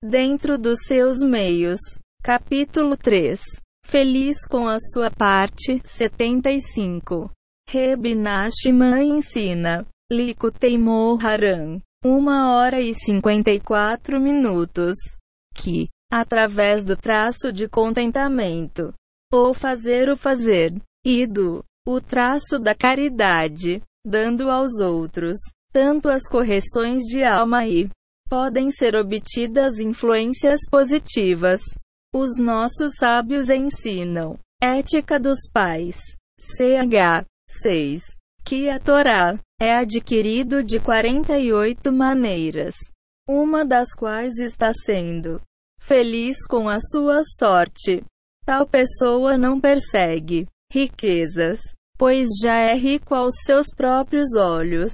Dentro 0.00 0.56
dos 0.56 0.78
seus 0.86 1.18
meios. 1.22 1.80
Capítulo 2.22 2.96
3. 2.96 3.42
Feliz 3.86 4.44
com 4.50 4.66
a 4.66 4.78
sua 4.80 5.12
parte. 5.12 5.80
75. 5.84 7.30
Reb 7.68 8.16
Nashman 8.16 9.18
ensina. 9.18 9.86
Likutei 10.12 10.76
Haran. 11.22 11.80
1 12.04 12.26
hora 12.50 12.80
e 12.80 12.92
54 12.92 14.20
minutos. 14.20 14.96
Que, 15.54 15.88
através 16.12 16.84
do 16.84 16.96
traço 16.96 17.52
de 17.52 17.68
contentamento, 17.68 18.92
ou 19.32 19.54
fazer 19.54 20.08
o 20.08 20.16
fazer, 20.16 20.74
e 21.04 21.24
do 21.24 21.62
o 21.86 22.00
traço 22.00 22.58
da 22.58 22.74
caridade, 22.74 23.80
dando 24.04 24.50
aos 24.50 24.80
outros 24.80 25.36
tanto 25.72 26.08
as 26.08 26.26
correções 26.26 27.02
de 27.02 27.22
alma 27.22 27.66
e 27.66 27.88
podem 28.28 28.70
ser 28.72 28.96
obtidas 28.96 29.78
influências 29.78 30.60
positivas. 30.68 31.60
Os 32.18 32.38
nossos 32.38 32.94
sábios 32.98 33.50
ensinam. 33.50 34.38
Ética 34.58 35.20
dos 35.20 35.36
Pais. 35.52 35.98
CH 36.40 37.26
6. 37.46 38.00
Que 38.42 38.70
a 38.70 38.80
Torá 38.80 39.38
é 39.60 39.76
adquirido 39.76 40.64
de 40.64 40.80
48 40.80 41.92
maneiras, 41.92 42.74
uma 43.28 43.66
das 43.66 43.88
quais 43.94 44.38
está 44.38 44.72
sendo 44.72 45.42
feliz 45.78 46.38
com 46.48 46.70
a 46.70 46.78
sua 46.80 47.20
sorte. 47.38 48.02
Tal 48.46 48.66
pessoa 48.66 49.36
não 49.36 49.60
persegue 49.60 50.46
riquezas, 50.72 51.60
pois 51.98 52.28
já 52.40 52.56
é 52.56 52.74
rico 52.74 53.14
aos 53.14 53.34
seus 53.44 53.66
próprios 53.76 54.34
olhos. 54.34 54.92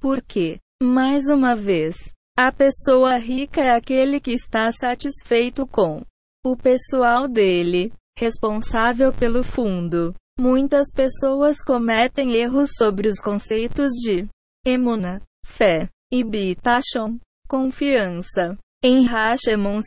Porque, 0.00 0.58
mais 0.82 1.28
uma 1.28 1.54
vez, 1.54 1.94
a 2.36 2.50
pessoa 2.50 3.16
rica 3.18 3.60
é 3.60 3.70
aquele 3.70 4.18
que 4.18 4.32
está 4.32 4.72
satisfeito 4.72 5.64
com 5.64 6.04
o 6.46 6.56
pessoal 6.56 7.26
dele, 7.26 7.92
responsável 8.16 9.12
pelo 9.12 9.42
fundo. 9.42 10.14
Muitas 10.38 10.92
pessoas 10.94 11.60
cometem 11.60 12.34
erros 12.34 12.70
sobre 12.78 13.08
os 13.08 13.18
conceitos 13.20 13.90
de 13.90 14.28
emuna, 14.64 15.20
fé, 15.44 15.88
e 16.12 16.22
bitachon, 16.22 17.18
confiança. 17.48 18.56
Em 18.84 19.04
Hashemon 19.04 19.80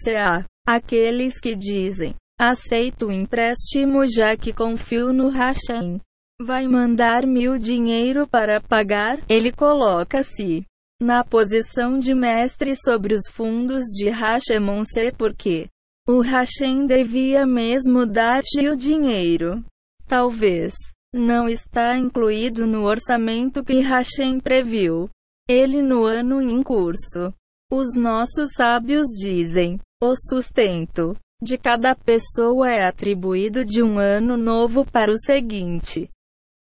aqueles 0.68 1.40
que 1.40 1.56
dizem, 1.56 2.14
aceito 2.38 3.08
o 3.08 3.12
empréstimo 3.12 4.06
já 4.06 4.36
que 4.36 4.52
confio 4.52 5.14
no 5.14 5.30
Hashem. 5.30 6.02
Vai 6.42 6.68
mandar 6.68 7.26
mil 7.26 7.58
dinheiro 7.58 8.28
para 8.28 8.60
pagar, 8.60 9.24
ele 9.30 9.54
coloca-se 9.54 10.66
na 11.02 11.24
posição 11.24 11.98
de 11.98 12.14
mestre 12.14 12.76
sobre 12.76 13.14
os 13.14 13.30
fundos 13.32 13.86
de 13.86 14.10
Hashemon-se 14.10 15.14
porque 15.14 15.70
o 16.10 16.22
Hashem 16.22 16.88
devia 16.88 17.46
mesmo 17.46 18.04
dar-te 18.04 18.68
o 18.68 18.76
dinheiro. 18.76 19.64
Talvez 20.08 20.74
não 21.14 21.48
está 21.48 21.96
incluído 21.96 22.66
no 22.66 22.82
orçamento 22.82 23.64
que 23.64 23.80
Hashem 23.80 24.40
previu. 24.40 25.08
Ele 25.48 25.84
no 25.84 26.06
ano 26.06 26.42
em 26.42 26.64
curso. 26.64 27.32
Os 27.72 27.94
nossos 27.96 28.54
sábios 28.56 29.06
dizem: 29.10 29.80
o 30.02 30.16
sustento 30.16 31.16
de 31.40 31.60
cada 31.60 31.94
pessoa 31.94 32.72
é 32.72 32.88
atribuído 32.88 33.64
de 33.64 33.84
um 33.84 34.00
ano 34.00 34.36
novo 34.36 34.84
para 34.84 35.12
o 35.12 35.18
seguinte. 35.18 36.10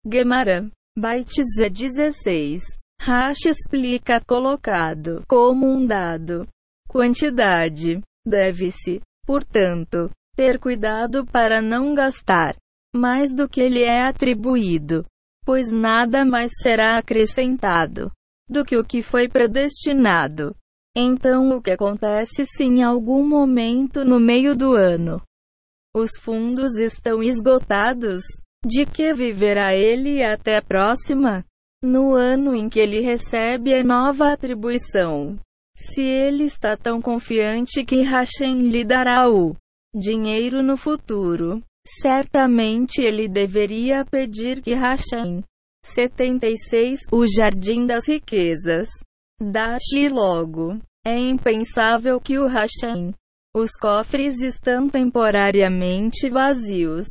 Gemara. 0.05 0.69
Bytes 0.99 1.45
16. 1.55 2.61
Hash 2.99 3.45
explica 3.45 4.19
colocado 4.19 5.23
como 5.25 5.67
um 5.67 5.85
dado. 5.85 6.45
Quantidade. 6.89 8.01
Deve-se, 8.27 9.01
portanto, 9.25 10.09
ter 10.35 10.59
cuidado 10.59 11.25
para 11.25 11.61
não 11.61 11.93
gastar 11.93 12.55
mais 12.93 13.33
do 13.33 13.47
que 13.47 13.67
lhe 13.69 13.83
é 13.83 14.07
atribuído, 14.07 15.05
pois 15.45 15.71
nada 15.71 16.25
mais 16.25 16.51
será 16.61 16.97
acrescentado 16.97 18.11
do 18.49 18.65
que 18.65 18.75
o 18.77 18.83
que 18.83 19.01
foi 19.01 19.29
predestinado. 19.29 20.55
Então, 20.95 21.55
o 21.55 21.61
que 21.61 21.71
acontece 21.71 22.45
se 22.45 22.65
em 22.65 22.83
algum 22.83 23.25
momento 23.25 24.03
no 24.03 24.19
meio 24.19 24.55
do 24.55 24.73
ano 24.73 25.21
os 25.95 26.11
fundos 26.19 26.75
estão 26.75 27.21
esgotados? 27.21 28.21
De 28.63 28.85
que 28.85 29.13
viverá 29.13 29.73
ele 29.73 30.23
até 30.23 30.57
a 30.57 30.61
próxima? 30.61 31.43
no 31.83 32.13
ano 32.13 32.55
em 32.55 32.69
que 32.69 32.79
ele 32.79 33.01
recebe 33.01 33.73
a 33.73 33.83
nova 33.83 34.31
atribuição. 34.31 35.37
Se 35.75 36.01
ele 36.01 36.43
está 36.43 36.77
tão 36.77 37.01
confiante 37.01 37.83
que 37.83 38.01
Hashem 38.01 38.69
lhe 38.69 38.83
dará 38.83 39.29
o 39.29 39.55
dinheiro 39.95 40.61
no 40.61 40.77
futuro, 40.77 41.61
certamente 41.85 43.01
ele 43.01 43.27
deveria 43.27 44.05
pedir 44.05 44.61
que 44.61 44.73
Hashem 44.73 45.43
76 45.83 46.99
O 47.11 47.25
Jardim 47.25 47.85
das 47.85 48.07
Riquezas 48.07 48.87
dá-lhe 49.41 50.09
logo. 50.09 50.79
É 51.05 51.17
impensável 51.17 52.21
que 52.21 52.37
o 52.37 52.47
Hashem 52.47 53.11
os 53.53 53.71
cofres 53.71 54.41
estão 54.41 54.87
temporariamente 54.87 56.29
vazios. 56.29 57.05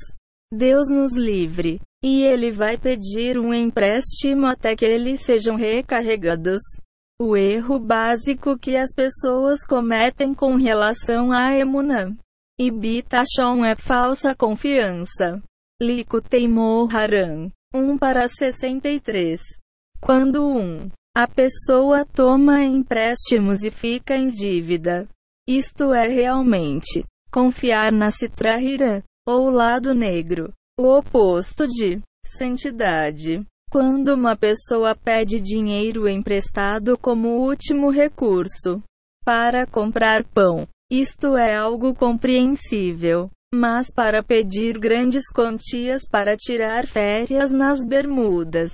Deus 0.50 0.88
nos 0.88 1.14
livre. 1.14 1.78
E 2.02 2.22
ele 2.22 2.50
vai 2.50 2.78
pedir 2.78 3.38
um 3.38 3.52
empréstimo 3.52 4.46
até 4.46 4.74
que 4.74 4.86
eles 4.86 5.20
sejam 5.20 5.54
recarregados. 5.54 6.62
O 7.22 7.36
erro 7.36 7.78
básico 7.78 8.58
que 8.58 8.78
as 8.78 8.94
pessoas 8.94 9.62
cometem 9.66 10.32
com 10.32 10.54
relação 10.54 11.30
a 11.30 11.54
Emunã 11.54 12.16
e 12.58 12.70
Bitachon 12.70 13.62
é 13.62 13.76
falsa 13.76 14.34
confiança. 14.34 15.38
Lico 15.82 16.22
Teimor 16.22 16.88
Haran 16.96 17.50
1 17.74 17.98
para 17.98 18.26
63. 18.26 19.38
Quando 20.00 20.46
1. 20.46 20.58
Um, 20.58 20.90
a 21.14 21.28
pessoa 21.28 22.06
toma 22.06 22.64
empréstimos 22.64 23.64
e 23.64 23.70
fica 23.70 24.16
em 24.16 24.28
dívida. 24.28 25.06
Isto 25.46 25.92
é 25.92 26.08
realmente 26.08 27.04
confiar 27.30 27.92
na 27.92 28.10
Citrahira, 28.10 29.04
ou 29.28 29.50
lado 29.50 29.94
negro. 29.94 30.54
O 30.78 30.96
oposto 30.96 31.66
de 31.66 32.00
santidade. 32.26 33.44
Quando 33.70 34.14
uma 34.14 34.36
pessoa 34.36 34.96
pede 34.96 35.40
dinheiro 35.40 36.08
emprestado 36.08 36.98
como 36.98 37.28
último 37.28 37.88
recurso 37.88 38.82
para 39.24 39.64
comprar 39.64 40.24
pão, 40.24 40.66
isto 40.90 41.36
é 41.36 41.54
algo 41.54 41.94
compreensível. 41.94 43.30
Mas 43.54 43.92
para 43.94 44.22
pedir 44.22 44.78
grandes 44.78 45.24
quantias 45.32 46.02
para 46.08 46.36
tirar 46.36 46.86
férias 46.86 47.50
nas 47.50 47.84
Bermudas, 47.84 48.72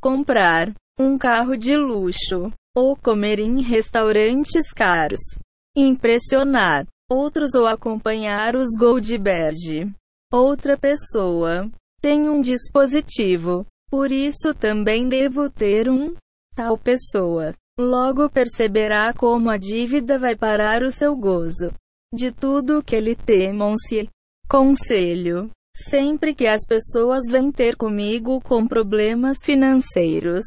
comprar 0.00 0.72
um 0.98 1.18
carro 1.18 1.56
de 1.56 1.76
luxo, 1.76 2.52
ou 2.76 2.96
comer 2.96 3.40
em 3.40 3.62
restaurantes 3.62 4.72
caros, 4.72 5.20
impressionar 5.76 6.86
outros 7.10 7.54
ou 7.54 7.66
acompanhar 7.66 8.56
os 8.56 8.68
Goldberg 8.78 9.92
outra 10.32 10.76
pessoa 10.76 11.70
tem 12.00 12.28
um 12.28 12.40
dispositivo. 12.40 13.64
Por 13.96 14.12
isso 14.12 14.52
também 14.52 15.08
devo 15.08 15.48
ter 15.48 15.88
um. 15.88 16.14
Tal 16.54 16.76
pessoa 16.76 17.54
logo 17.80 18.28
perceberá 18.28 19.14
como 19.14 19.48
a 19.48 19.56
dívida 19.56 20.18
vai 20.18 20.36
parar 20.36 20.82
o 20.82 20.90
seu 20.90 21.16
gozo. 21.16 21.72
De 22.12 22.30
tudo 22.30 22.82
que 22.82 23.00
lhe 23.00 23.16
temam-se. 23.16 24.06
Conselho. 24.50 25.50
Sempre 25.74 26.34
que 26.34 26.46
as 26.46 26.66
pessoas 26.66 27.22
vêm 27.30 27.50
ter 27.50 27.74
comigo 27.74 28.38
com 28.42 28.66
problemas 28.66 29.38
financeiros, 29.42 30.44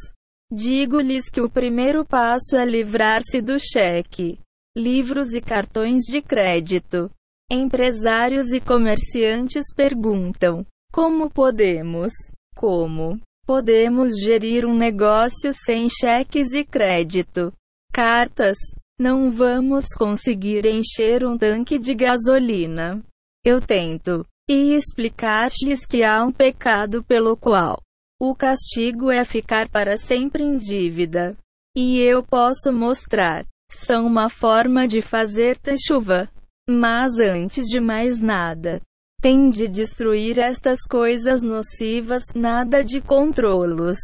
digo-lhes 0.51 1.27
que 1.27 1.41
o 1.41 1.49
primeiro 1.49 2.05
passo 2.05 2.55
é 2.55 2.63
livrar-se 2.63 3.41
do 3.41 3.57
cheque, 3.57 4.39
livros 4.77 5.33
e 5.33 5.41
cartões 5.41 6.03
de 6.03 6.21
crédito. 6.21 7.09
Empresários 7.51 8.53
e 8.53 8.61
comerciantes 8.61 9.73
perguntam: 9.75 10.63
como 10.93 11.31
podemos? 11.31 12.11
Como 12.55 13.19
podemos 13.49 14.11
gerir 14.23 14.63
um 14.63 14.75
negócio 14.75 15.51
sem 15.65 15.89
cheques 15.89 16.53
e 16.53 16.63
crédito? 16.63 17.51
Cartas. 17.91 18.55
Não 18.99 19.31
vamos 19.31 19.85
conseguir 19.97 20.67
encher 20.67 21.25
um 21.25 21.35
tanque 21.35 21.79
de 21.79 21.95
gasolina. 21.95 23.03
Eu 23.43 23.59
tento. 23.59 24.23
E 24.47 24.75
explicar-lhes 24.75 25.83
que 25.83 26.03
há 26.03 26.23
um 26.23 26.31
pecado 26.31 27.03
pelo 27.03 27.35
qual 27.35 27.81
o 28.21 28.35
castigo 28.35 29.09
é 29.09 29.25
ficar 29.25 29.67
para 29.67 29.97
sempre 29.97 30.43
em 30.43 30.55
dívida. 30.55 31.35
E 31.75 31.99
eu 31.99 32.21
posso 32.21 32.71
mostrar. 32.71 33.47
São 33.71 34.05
uma 34.05 34.29
forma 34.29 34.87
de 34.87 35.01
fazer 35.01 35.57
chuva. 35.87 36.29
Mas 36.69 37.17
antes 37.17 37.65
de 37.65 37.79
mais 37.79 38.19
nada, 38.19 38.79
tem 39.21 39.49
de 39.49 39.67
destruir 39.67 40.39
estas 40.39 40.79
coisas 40.81 41.41
nocivas, 41.41 42.23
nada 42.33 42.83
de 42.83 43.01
controlos. 43.01 43.97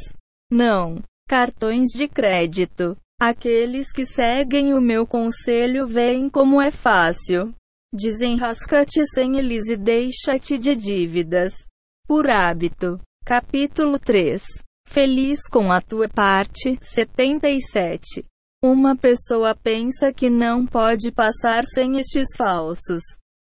Não. 0.51 1.01
Cartões 1.27 1.89
de 1.89 2.07
crédito. 2.07 2.97
Aqueles 3.19 3.91
que 3.91 4.05
seguem 4.05 4.73
o 4.73 4.81
meu 4.81 5.07
conselho 5.07 5.87
veem 5.87 6.29
como 6.29 6.61
é 6.61 6.69
fácil. 6.69 7.53
Desenrasca-te 7.93 9.05
sem 9.07 9.37
eles 9.37 9.67
e 9.67 9.77
deixa-te 9.77 10.57
de 10.57 10.75
dívidas. 10.75 11.65
Por 12.07 12.29
hábito. 12.29 12.99
Capítulo 13.25 13.97
3. 13.97 14.43
Feliz 14.87 15.47
com 15.49 15.71
a 15.71 15.81
tua 15.81 16.09
parte. 16.09 16.77
77. 16.81 18.25
Uma 18.61 18.95
pessoa 18.95 19.55
pensa 19.55 20.11
que 20.11 20.29
não 20.29 20.65
pode 20.65 21.11
passar 21.11 21.65
sem 21.65 21.97
estes 21.97 22.35
falsos 22.35 23.01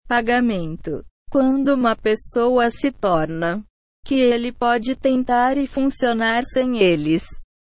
pagamento. 0.07 1.05
Quando 1.39 1.75
uma 1.75 1.95
pessoa 1.95 2.71
se 2.71 2.91
torna 2.91 3.63
que 4.07 4.15
ele 4.15 4.51
pode 4.51 4.97
tentar 4.97 5.59
e 5.59 5.67
funcionar 5.67 6.45
sem 6.47 6.79
eles, 6.79 7.27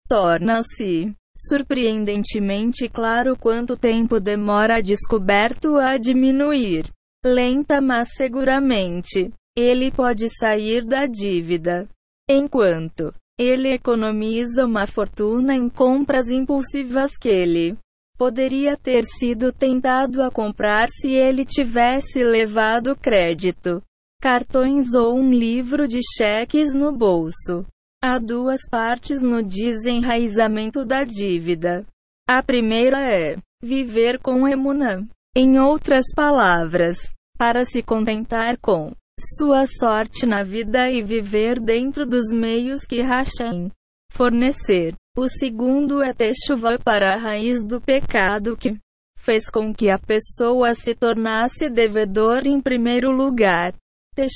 torna-se 0.09 1.13
surpreendentemente 1.37 2.89
claro 2.89 3.37
quanto 3.37 3.77
tempo 3.77 4.21
demora 4.21 4.77
a 4.77 4.81
descoberto 4.81 5.79
a 5.79 5.97
diminuir. 5.97 6.85
Lenta 7.25 7.81
mas 7.81 8.11
seguramente. 8.15 9.33
Ele 9.59 9.91
pode 9.91 10.29
sair 10.29 10.85
da 10.85 11.05
dívida. 11.07 11.89
Enquanto 12.31 13.13
ele 13.37 13.71
economiza 13.71 14.65
uma 14.65 14.87
fortuna 14.87 15.57
em 15.57 15.69
compras 15.69 16.29
impulsivas 16.29 17.17
que 17.17 17.29
ele 17.29 17.77
poderia 18.17 18.77
ter 18.77 19.05
sido 19.05 19.53
tentado 19.53 20.23
a 20.23 20.31
comprar 20.31 20.89
se 20.89 21.13
ele 21.13 21.45
tivesse 21.45 22.25
levado 22.25 22.97
crédito, 22.97 23.83
cartões 24.21 24.95
ou 24.95 25.15
um 25.17 25.33
livro 25.33 25.87
de 25.87 26.01
cheques 26.17 26.73
no 26.75 26.93
bolso. 26.93 27.65
Há 28.03 28.19
duas 28.19 28.61
partes 28.71 29.21
no 29.21 29.43
desenraizamento 29.43 30.85
da 30.85 31.05
dívida. 31.05 31.85
A 32.29 32.43
primeira 32.43 33.01
é 33.01 33.37
viver 33.63 34.19
com 34.19 34.47
emuna. 34.47 35.07
Em 35.35 35.59
outras 35.59 36.07
palavras, 36.15 36.99
para 37.39 37.65
se 37.65 37.83
contentar 37.83 38.57
com 38.59 38.93
sua 39.39 39.67
sorte 39.67 40.27
na 40.27 40.43
vida 40.43 40.91
e 40.91 41.03
viver 41.03 41.61
dentro 41.61 42.07
dos 42.07 42.33
meios 42.33 42.83
que 42.83 43.01
Hashem 43.01 43.71
fornecer. 44.11 44.95
O 45.19 45.31
segundo 45.31 46.03
é 46.03 46.13
chuva 46.45 46.79
para 46.79 47.15
a 47.15 47.17
raiz 47.17 47.65
do 47.65 47.81
pecado 47.81 48.55
que 48.55 48.77
fez 49.19 49.49
com 49.49 49.73
que 49.73 49.89
a 49.89 49.99
pessoa 49.99 50.75
se 50.75 50.95
tornasse 50.95 51.71
devedor 51.71 52.47
em 52.47 52.61
primeiro 52.61 53.11
lugar 53.11 53.75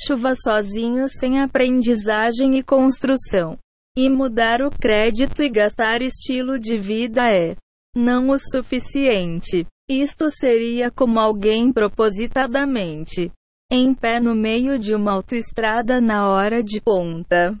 chuva 0.07 0.33
sozinho 0.35 1.07
sem 1.07 1.39
aprendizagem 1.39 2.57
e 2.57 2.63
construção. 2.63 3.57
E 3.95 4.09
mudar 4.09 4.61
o 4.61 4.71
crédito 4.71 5.43
e 5.43 5.49
gastar 5.49 6.01
estilo 6.01 6.57
de 6.57 6.77
vida 6.77 7.29
é 7.29 7.55
não 7.95 8.29
o 8.29 8.37
suficiente. 8.39 9.67
Isto 9.87 10.29
seria 10.31 10.89
como 10.89 11.19
alguém 11.19 11.71
propositadamente 11.71 13.31
em 13.71 13.93
pé 13.93 14.19
no 14.19 14.33
meio 14.33 14.79
de 14.79 14.95
uma 14.95 15.13
autoestrada 15.13 16.01
na 16.01 16.27
hora 16.27 16.63
de 16.63 16.81
ponta 16.81 17.55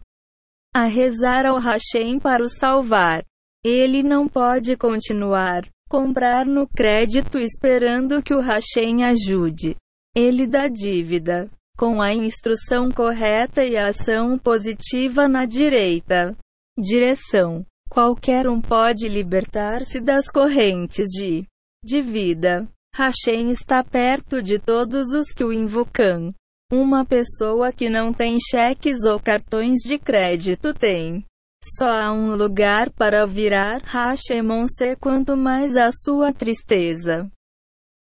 a 0.73 0.85
rezar 0.85 1.45
ao 1.45 1.59
Hashem 1.59 2.19
para 2.19 2.43
o 2.43 2.49
salvar. 2.49 3.23
Ele 3.63 4.01
não 4.01 4.27
pode 4.27 4.75
continuar 4.75 5.63
comprar 5.91 6.45
no 6.45 6.65
crédito 6.65 7.37
esperando 7.37 8.23
que 8.23 8.33
o 8.33 8.39
Hashem 8.39 9.03
ajude. 9.03 9.75
Ele 10.15 10.47
dá 10.47 10.69
dívida 10.69 11.51
com 11.77 12.01
a 12.01 12.13
instrução 12.13 12.89
correta 12.89 13.65
e 13.65 13.75
a 13.75 13.89
ação 13.89 14.39
positiva 14.39 15.27
na 15.27 15.45
direita 15.45 16.33
direção. 16.77 17.65
Qualquer 17.89 18.47
um 18.47 18.61
pode 18.61 19.09
libertar-se 19.09 19.99
das 19.99 20.31
correntes 20.31 21.09
de, 21.09 21.45
de 21.83 22.01
vida. 22.01 22.65
Hashem 22.95 23.49
está 23.51 23.83
perto 23.83 24.41
de 24.41 24.59
todos 24.59 25.11
os 25.11 25.33
que 25.33 25.43
o 25.43 25.51
invocam. 25.51 26.33
Uma 26.71 27.03
pessoa 27.03 27.73
que 27.73 27.89
não 27.89 28.13
tem 28.13 28.37
cheques 28.39 29.03
ou 29.03 29.19
cartões 29.19 29.79
de 29.83 29.99
crédito 29.99 30.73
tem. 30.73 31.25
Só 31.77 31.85
há 31.85 32.13
um 32.13 32.33
lugar 32.33 32.89
para 32.91 33.25
virar 33.27 33.81
Hashemon-se 33.83 34.95
quanto 34.95 35.35
mais 35.35 35.75
a 35.75 35.89
sua 35.91 36.31
tristeza 36.31 37.29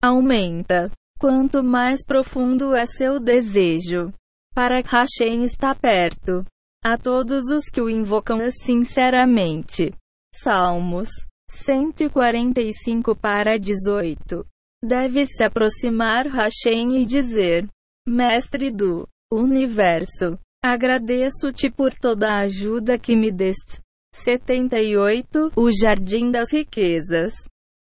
aumenta. 0.04 0.92
Quanto 1.18 1.64
mais 1.64 2.06
profundo 2.06 2.76
é 2.76 2.86
seu 2.86 3.20
desejo, 3.20 4.14
para 4.54 4.82
Hashem 4.82 5.44
está 5.44 5.74
perto. 5.74 6.46
A 6.84 6.96
todos 6.98 7.46
os 7.50 7.70
que 7.70 7.82
o 7.82 7.90
invocam 7.90 8.40
sinceramente. 8.52 9.92
Salmos 10.36 11.10
145 11.50 13.16
para 13.16 13.58
18. 13.58 14.46
Deve 14.84 15.26
se 15.26 15.44
aproximar 15.44 16.28
Hashem 16.28 17.02
e 17.02 17.06
dizer: 17.06 17.68
Mestre 18.08 18.72
do 18.72 19.06
universo, 19.30 20.40
agradeço-te 20.64 21.70
por 21.70 21.94
toda 21.94 22.30
a 22.30 22.40
ajuda 22.44 22.98
que 22.98 23.18
me 23.18 23.30
deste. 23.30 23.82
78 24.14 25.52
O 25.58 25.70
Jardim 25.70 26.32
das 26.32 26.54
Riquezas. 26.54 27.34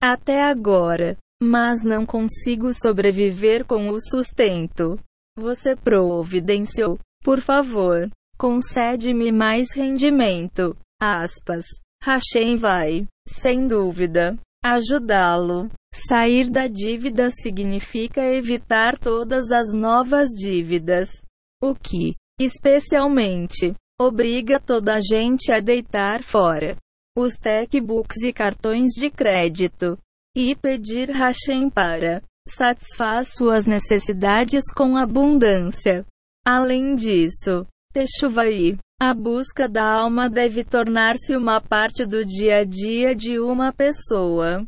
Até 0.02 0.42
agora, 0.42 1.18
mas 1.42 1.84
não 1.84 2.06
consigo 2.06 2.74
sobreviver 2.74 3.66
com 3.66 3.90
o 3.90 4.00
sustento. 4.00 4.98
Você 5.38 5.76
providenciou. 5.76 6.98
Por 7.22 7.42
favor, 7.42 8.10
concede-me 8.38 9.30
mais 9.30 9.74
rendimento. 9.76 10.74
Aspas. 11.02 11.66
Hashem 12.02 12.56
vai, 12.56 13.06
sem 13.28 13.68
dúvida, 13.68 14.38
ajudá-lo. 14.64 15.70
Sair 15.94 16.50
da 16.50 16.66
dívida 16.68 17.30
significa 17.30 18.22
evitar 18.22 18.98
todas 18.98 19.52
as 19.52 19.72
novas 19.72 20.30
dívidas. 20.30 21.22
O 21.62 21.76
que, 21.76 22.16
especialmente, 22.40 23.76
obriga 24.02 24.60
toda 24.60 24.96
a 24.96 25.00
gente 25.00 25.52
a 25.52 25.60
deitar 25.60 26.24
fora 26.24 26.76
os 27.16 27.36
techbooks 27.36 28.24
e 28.24 28.34
cartões 28.34 28.92
de 28.94 29.12
crédito 29.12 29.98
e 30.36 30.56
pedir 30.56 31.12
Hashem 31.12 31.70
para 31.70 32.24
satisfaz 32.50 33.30
suas 33.38 33.68
necessidades 33.68 34.64
com 34.76 34.98
abundância. 34.98 36.06
Além 36.44 36.96
disso, 36.96 37.68
Teshuvai, 37.94 38.80
a 39.00 39.14
busca 39.14 39.70
da 39.70 39.86
alma 39.86 40.28
deve 40.28 40.64
tornar-se 40.64 41.38
uma 41.38 41.62
parte 41.62 42.04
do 42.04 42.26
dia 42.26 42.58
a 42.58 42.64
dia 42.64 43.16
de 43.16 43.40
uma 43.40 43.72
pessoa. 43.72 44.66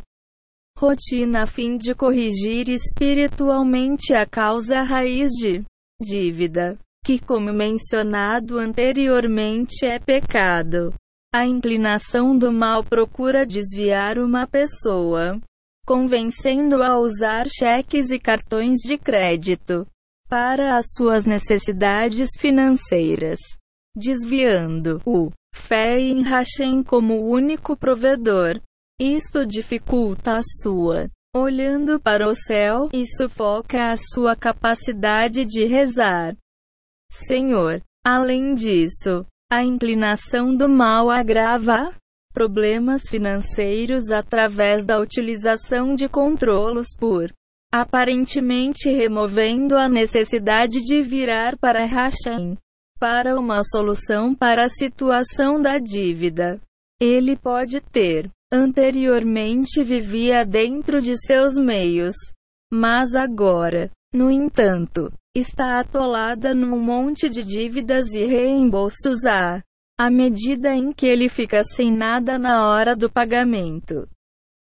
Rotina 0.77 1.43
a 1.43 1.45
fim 1.47 1.77
de 1.77 1.95
corrigir 1.95 2.67
espiritualmente 2.67 4.13
a 4.13 4.25
causa 4.25 4.81
raiz 4.81 5.31
de 5.31 5.63
dívida, 6.01 6.77
que, 7.03 7.17
como 7.17 7.53
mencionado 7.53 8.57
anteriormente, 8.57 9.85
é 9.85 9.99
pecado. 9.99 10.93
A 11.33 11.45
inclinação 11.45 12.37
do 12.37 12.51
mal 12.51 12.83
procura 12.83 13.45
desviar 13.45 14.17
uma 14.17 14.45
pessoa 14.45 15.39
convencendo 15.85 16.81
a 16.81 16.97
usar 16.97 17.45
cheques 17.47 18.09
e 18.09 18.17
cartões 18.17 18.79
de 18.79 18.97
crédito 18.97 19.85
para 20.27 20.75
as 20.77 20.87
suas 20.95 21.25
necessidades 21.25 22.31
financeiras, 22.37 23.39
desviando 23.95 24.99
o 25.05 25.31
fé 25.53 25.99
em 25.99 26.23
Hashem 26.23 26.83
como 26.83 27.29
único 27.29 27.77
provedor. 27.77 28.59
Isto 28.99 29.45
dificulta 29.45 30.37
a 30.37 30.41
sua 30.61 31.09
olhando 31.35 31.99
para 31.99 32.25
o 32.29 32.33
céu 32.33 32.87
e 32.93 33.05
sufoca 33.05 33.91
a 33.91 33.97
sua 33.97 34.37
capacidade 34.37 35.43
de 35.43 35.65
rezar. 35.65 36.33
Senhor, 37.11 37.81
além 38.05 38.53
disso, 38.53 39.25
a 39.51 39.61
inclinação 39.61 40.55
do 40.55 40.69
mal 40.69 41.09
agrava 41.09 41.93
problemas 42.33 43.01
financeiros 43.09 44.11
através 44.11 44.85
da 44.85 44.97
utilização 44.97 45.93
de 45.93 46.07
controlos 46.07 46.87
por 46.97 47.33
aparentemente 47.69 48.89
removendo 48.89 49.77
a 49.77 49.89
necessidade 49.89 50.81
de 50.85 51.01
virar 51.01 51.57
para 51.57 51.85
Hashem 51.85 52.57
para 52.97 53.37
uma 53.37 53.61
solução 53.61 54.33
para 54.33 54.63
a 54.63 54.69
situação 54.69 55.61
da 55.61 55.77
dívida. 55.79 56.61
Ele 56.97 57.35
pode 57.35 57.81
ter 57.81 58.31
anteriormente 58.55 59.83
vivia 59.83 60.45
dentro 60.45 61.01
de 61.01 61.17
seus 61.17 61.55
meios, 61.57 62.15
mas 62.71 63.13
agora, 63.13 63.91
no 64.13 64.31
entanto, 64.31 65.11
está 65.35 65.79
atolada 65.79 66.55
num 66.55 66.79
monte 66.79 67.29
de 67.29 67.43
dívidas 67.43 68.13
e 68.13 68.25
reembolsos 68.25 69.25
a 69.25 69.61
à 69.97 70.09
medida 70.09 70.73
em 70.73 70.91
que 70.91 71.05
ele 71.05 71.29
fica 71.29 71.63
sem 71.63 71.91
nada 71.91 72.37
na 72.37 72.69
hora 72.69 72.95
do 72.95 73.09
pagamento. 73.09 74.07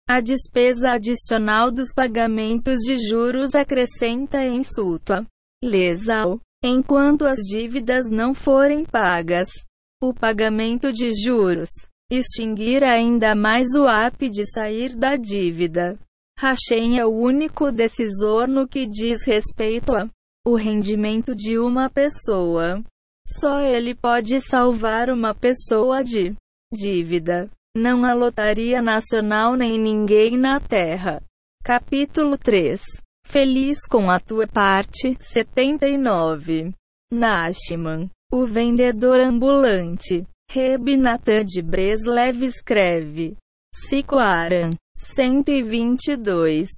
A 0.08 0.20
despesa 0.20 0.92
adicional 0.92 1.70
dos 1.70 1.92
pagamentos 1.92 2.78
de 2.80 2.96
juros 3.08 3.54
acrescenta 3.54 4.44
em 4.44 4.64
sua 4.64 5.24
lesão, 5.62 6.40
enquanto 6.62 7.24
as 7.24 7.38
dívidas 7.38 8.10
não 8.10 8.34
forem 8.34 8.84
pagas. 8.84 9.48
O 10.02 10.12
pagamento 10.12 10.92
de 10.92 11.12
juros 11.22 11.68
extinguir 12.16 12.84
ainda 12.84 13.34
mais 13.34 13.74
o 13.74 13.86
app 13.86 14.28
de 14.28 14.44
sair 14.50 14.94
da 14.94 15.16
dívida. 15.16 15.98
Hashem 16.38 16.98
é 16.98 17.06
o 17.06 17.10
único 17.10 17.70
decisor 17.70 18.46
no 18.48 18.66
que 18.66 18.86
diz 18.86 19.24
respeito 19.26 19.94
a 19.94 20.08
o 20.44 20.56
rendimento 20.56 21.34
de 21.34 21.58
uma 21.58 21.88
pessoa. 21.88 22.82
Só 23.26 23.60
ele 23.60 23.94
pode 23.94 24.40
salvar 24.40 25.08
uma 25.08 25.34
pessoa 25.34 26.02
de 26.02 26.34
dívida. 26.72 27.48
Não 27.76 28.04
a 28.04 28.12
lotaria 28.12 28.82
nacional 28.82 29.54
nem 29.54 29.78
ninguém 29.78 30.36
na 30.36 30.58
terra. 30.58 31.22
Capítulo 31.62 32.36
3 32.36 32.82
Feliz 33.24 33.86
com 33.88 34.10
a 34.10 34.18
tua 34.18 34.46
parte. 34.46 35.16
79. 35.20 36.74
Nashman, 37.12 38.10
o 38.32 38.44
vendedor 38.46 39.20
ambulante. 39.20 40.26
Rebinatan 40.54 41.46
de 41.46 41.62
Breslev 41.62 42.42
escreve. 42.42 43.38
Siquaran 43.74 44.72
122. 44.98 46.68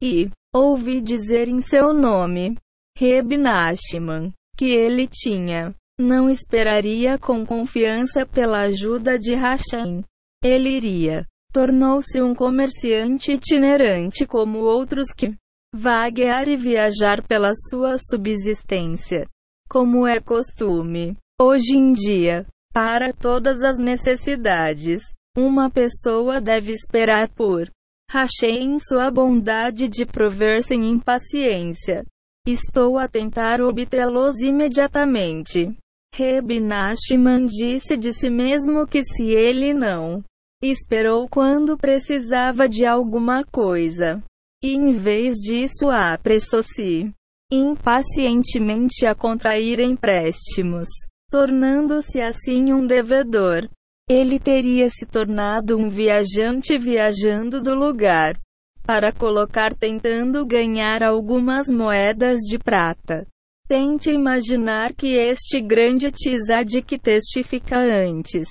E 0.00 0.30
ouvi 0.54 1.00
dizer 1.00 1.48
em 1.48 1.60
seu 1.60 1.92
nome, 1.92 2.56
Reb 2.96 3.36
Nachman, 3.36 4.32
que 4.56 4.66
ele 4.66 5.08
tinha. 5.08 5.74
Não 5.98 6.30
esperaria 6.30 7.18
com 7.18 7.44
confiança 7.44 8.24
pela 8.24 8.60
ajuda 8.66 9.18
de 9.18 9.34
Hashem. 9.34 10.04
Ele 10.40 10.76
iria. 10.76 11.26
Tornou-se 11.52 12.22
um 12.22 12.36
comerciante 12.36 13.32
itinerante 13.32 14.28
como 14.28 14.60
outros 14.60 15.06
que 15.12 15.34
vaguear 15.74 16.46
e 16.46 16.54
viajar 16.54 17.20
pela 17.26 17.50
sua 17.68 17.96
subsistência. 17.98 19.26
Como 19.68 20.06
é 20.06 20.20
costume. 20.20 21.16
Hoje 21.40 21.76
em 21.76 21.92
dia, 21.92 22.46
para 22.74 23.12
todas 23.12 23.62
as 23.62 23.78
necessidades, 23.78 25.00
uma 25.36 25.70
pessoa 25.70 26.40
deve 26.40 26.72
esperar 26.72 27.28
por 27.28 27.70
Hashem 28.10 28.80
sua 28.80 29.12
bondade 29.12 29.88
de 29.88 30.04
prover 30.04 30.60
sem 30.60 30.90
impaciência. 30.90 32.04
Estou 32.44 32.98
a 32.98 33.06
tentar 33.06 33.60
obtê-los 33.60 34.40
imediatamente. 34.40 35.72
Reb 36.12 36.60
Nachman 36.60 37.44
disse 37.46 37.96
de 37.96 38.12
si 38.12 38.28
mesmo 38.28 38.86
que 38.88 39.04
se 39.04 39.30
ele 39.30 39.72
não 39.72 40.22
esperou 40.60 41.28
quando 41.28 41.78
precisava 41.78 42.68
de 42.68 42.84
alguma 42.84 43.44
coisa, 43.44 44.20
e 44.62 44.74
em 44.74 44.90
vez 44.90 45.36
disso 45.36 45.90
apressou-se 45.90 47.12
impacientemente 47.52 49.06
a 49.06 49.14
contrair 49.14 49.78
empréstimos, 49.78 50.88
tornando-se 51.34 52.20
assim 52.20 52.72
um 52.72 52.86
devedor. 52.86 53.68
Ele 54.08 54.38
teria 54.38 54.88
se 54.88 55.04
tornado 55.04 55.76
um 55.76 55.88
viajante 55.88 56.78
viajando 56.78 57.60
do 57.60 57.74
lugar 57.74 58.38
para 58.86 59.10
colocar 59.10 59.74
tentando 59.74 60.46
ganhar 60.46 61.02
algumas 61.02 61.66
moedas 61.66 62.38
de 62.42 62.56
prata. 62.56 63.26
Tente 63.66 64.12
imaginar 64.12 64.94
que 64.94 65.16
este 65.16 65.60
grande 65.60 66.12
tzadik 66.12 67.00
testifica 67.00 67.78
antes. 67.78 68.46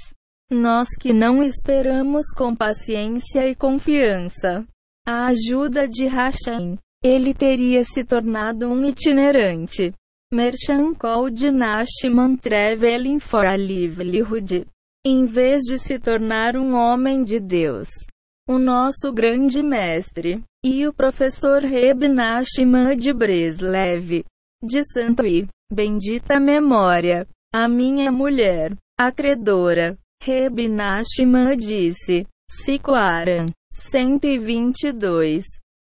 Nós 0.52 0.90
que 1.00 1.14
não 1.14 1.42
esperamos 1.42 2.26
com 2.36 2.54
paciência 2.54 3.48
e 3.48 3.56
confiança 3.56 4.68
a 5.08 5.28
ajuda 5.28 5.88
de 5.88 6.06
Hashem, 6.08 6.78
ele 7.02 7.34
teria 7.34 7.86
se 7.86 8.04
tornado 8.04 8.68
um 8.68 8.84
itinerante. 8.84 9.94
Merchan 10.34 10.96
Code 10.96 11.52
Nashman 11.52 12.36
Traveling 12.38 13.20
for 13.20 13.46
a 13.46 13.56
Livelihood 13.56 14.66
em 15.06 15.26
vez 15.26 15.62
de 15.62 15.78
se 15.78 16.00
tornar 16.00 16.56
um 16.56 16.74
homem 16.74 17.24
de 17.24 17.40
Deus. 17.40 17.88
O 18.50 18.58
nosso 18.58 19.14
grande 19.14 19.62
mestre, 19.62 20.42
e 20.66 20.88
o 20.88 20.94
professor 20.94 21.62
Reb 21.62 22.08
Nachman 22.08 22.98
de 22.98 23.14
Breslev, 23.14 24.26
de 24.64 24.84
santo 24.92 25.24
e 25.24 25.48
bendita 25.72 26.40
memória, 26.40 27.28
a 27.54 27.68
minha 27.68 28.12
mulher, 28.12 28.76
a 29.00 29.12
credora, 29.12 29.96
Reb 30.20 30.68
Nachman 30.68 31.56
disse, 31.56 32.26
Siquaran, 32.50 33.52
122. 33.72 35.44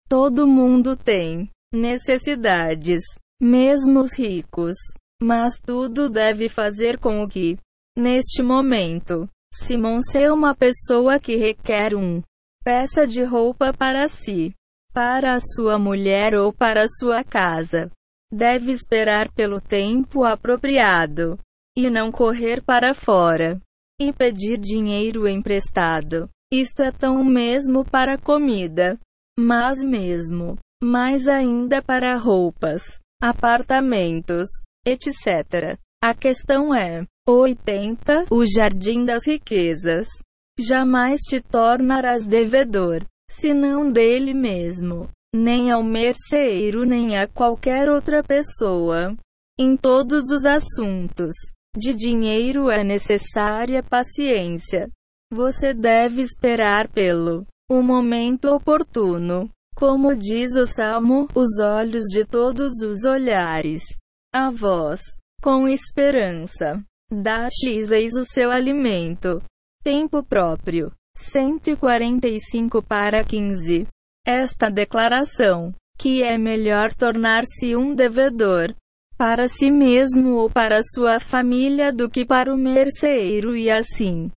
Todo 0.07 0.45
mundo 0.45 0.95
tem 0.95 1.49
necessidades, 1.73 3.01
mesmo 3.45 3.99
os 3.99 4.13
ricos, 4.17 4.75
mas 5.21 5.59
tudo 5.59 6.09
deve 6.09 6.49
fazer 6.49 6.97
com 6.97 7.27
que 7.27 7.57
Neste 7.97 8.43
momento, 8.43 9.29
Simon 9.53 9.99
é 10.15 10.29
uma 10.29 10.53
pessoa 10.53 11.17
que 11.17 11.37
requer 11.37 11.95
um 11.95 12.21
peça 12.61 13.07
de 13.07 13.23
roupa 13.23 13.71
para 13.71 14.09
si, 14.09 14.53
para 14.91 15.33
a 15.33 15.39
sua 15.39 15.79
mulher 15.79 16.35
ou 16.35 16.51
para 16.51 16.85
sua 16.89 17.23
casa. 17.23 17.89
Deve 18.29 18.73
esperar 18.73 19.31
pelo 19.31 19.61
tempo 19.61 20.25
apropriado 20.25 21.39
e 21.77 21.89
não 21.89 22.11
correr 22.11 22.61
para 22.61 22.93
fora 22.93 23.61
e 23.97 24.11
pedir 24.11 24.57
dinheiro 24.57 25.25
emprestado. 25.25 26.29
Isto 26.51 26.81
é 26.81 26.91
tão 26.91 27.23
mesmo 27.23 27.85
para 27.85 28.17
comida, 28.17 28.99
mas 29.39 29.81
mesmo 29.81 30.57
mais 30.83 31.29
ainda 31.29 31.81
para 31.81 32.17
roupas, 32.17 32.99
apartamentos, 33.21 34.47
etc. 34.85 35.77
A 36.03 36.13
questão 36.13 36.73
é: 36.73 37.05
80. 37.27 38.27
O 38.29 38.45
jardim 38.45 39.03
das 39.03 39.25
riquezas. 39.25 40.07
Jamais 40.59 41.21
te 41.21 41.41
tornarás 41.41 42.23
devedor, 42.23 43.03
senão 43.29 43.91
dele 43.91 44.33
mesmo, 44.33 45.09
nem 45.35 45.71
ao 45.71 45.83
merceeiro 45.83 46.85
nem 46.85 47.17
a 47.17 47.27
qualquer 47.27 47.89
outra 47.89 48.23
pessoa. 48.23 49.15
Em 49.59 49.75
todos 49.75 50.31
os 50.31 50.45
assuntos 50.45 51.33
de 51.75 51.93
dinheiro 51.93 52.69
é 52.69 52.83
necessária 52.83 53.83
paciência. 53.83 54.89
Você 55.33 55.73
deve 55.73 56.21
esperar 56.21 56.87
pelo 56.87 57.45
o 57.69 57.81
momento 57.81 58.45
oportuno. 58.49 59.49
Como 59.75 60.15
diz 60.15 60.55
o 60.55 60.65
Salmo, 60.65 61.27
os 61.35 61.59
olhos 61.59 62.05
de 62.05 62.23
todos 62.23 62.81
os 62.81 63.03
olhares. 63.03 63.83
A 64.33 64.49
voz, 64.49 65.01
com 65.41 65.67
esperança. 65.67 66.81
Dá 67.11 67.49
X 67.51 67.91
eis 67.91 68.13
o 68.15 68.23
seu 68.23 68.51
alimento. 68.51 69.43
Tempo 69.83 70.23
próprio. 70.23 70.91
145 71.17 72.81
para 72.81 73.23
15. 73.23 73.85
Esta 74.25 74.69
declaração, 74.69 75.73
que 75.97 76.23
é 76.23 76.37
melhor 76.37 76.93
tornar-se 76.93 77.75
um 77.75 77.93
devedor 77.93 78.73
para 79.17 79.47
si 79.47 79.69
mesmo 79.69 80.35
ou 80.35 80.49
para 80.49 80.81
sua 80.83 81.19
família 81.19 81.91
do 81.91 82.09
que 82.09 82.25
para 82.25 82.53
o 82.53 82.57
merceeiro 82.57 83.55
e 83.55 83.69
assim 83.69 84.31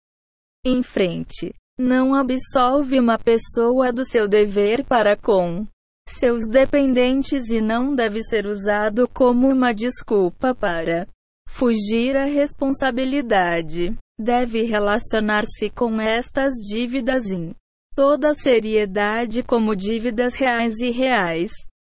em 0.65 0.83
frente. 0.83 1.53
Não 1.79 2.15
absolve 2.15 2.99
uma 2.99 3.17
pessoa 3.17 3.91
do 3.91 4.03
seu 4.03 4.27
dever 4.27 4.83
para 4.83 5.15
com 5.15 5.65
seus 6.09 6.47
dependentes 6.47 7.49
e 7.49 7.61
não 7.61 7.93
deve 7.93 8.23
ser 8.23 8.47
usado 8.47 9.07
como 9.07 9.47
uma 9.49 9.73
desculpa 9.73 10.55
para 10.55 11.07
Fugir 11.47 12.15
à 12.15 12.25
responsabilidade. 12.25 13.97
Deve 14.19 14.63
relacionar-se 14.63 15.69
com 15.69 15.99
estas 15.99 16.53
dívidas 16.55 17.31
em 17.31 17.55
toda 17.95 18.33
seriedade 18.33 19.41
como 19.41 19.75
dívidas 19.75 20.35
reais 20.35 20.79
e 20.79 20.91
reais. 20.91 21.51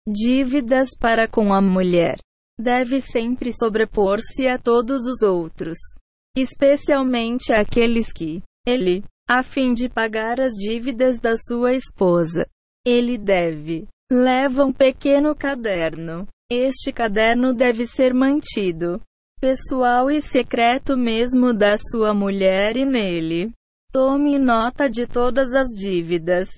Dívidas 0.08 0.90
para 0.98 1.28
com 1.28 1.52
a 1.52 1.60
mulher. 1.60 2.18
Deve 2.58 3.00
sempre 3.00 3.52
sobrepor-se 3.52 4.46
a 4.46 4.58
todos 4.58 5.04
os 5.06 5.22
outros, 5.22 5.78
especialmente 6.36 7.52
aqueles 7.52 8.12
que 8.12 8.42
ele, 8.66 9.02
a 9.32 9.44
fim 9.44 9.72
de 9.72 9.88
pagar 9.88 10.40
as 10.40 10.54
dívidas 10.54 11.20
da 11.20 11.36
sua 11.36 11.72
esposa, 11.72 12.44
ele 12.84 13.16
deve 13.16 13.86
leva 14.10 14.64
um 14.64 14.72
pequeno 14.72 15.36
caderno. 15.36 16.26
Este 16.50 16.92
caderno 16.92 17.54
deve 17.54 17.86
ser 17.86 18.12
mantido 18.12 19.00
pessoal 19.40 20.10
e 20.10 20.20
secreto 20.20 20.96
mesmo 20.96 21.54
da 21.54 21.76
sua 21.76 22.12
mulher 22.12 22.76
e 22.76 22.84
nele. 22.84 23.52
Tome 23.92 24.36
nota 24.36 24.90
de 24.90 25.06
todas 25.06 25.54
as 25.54 25.68
dívidas. 25.68 26.48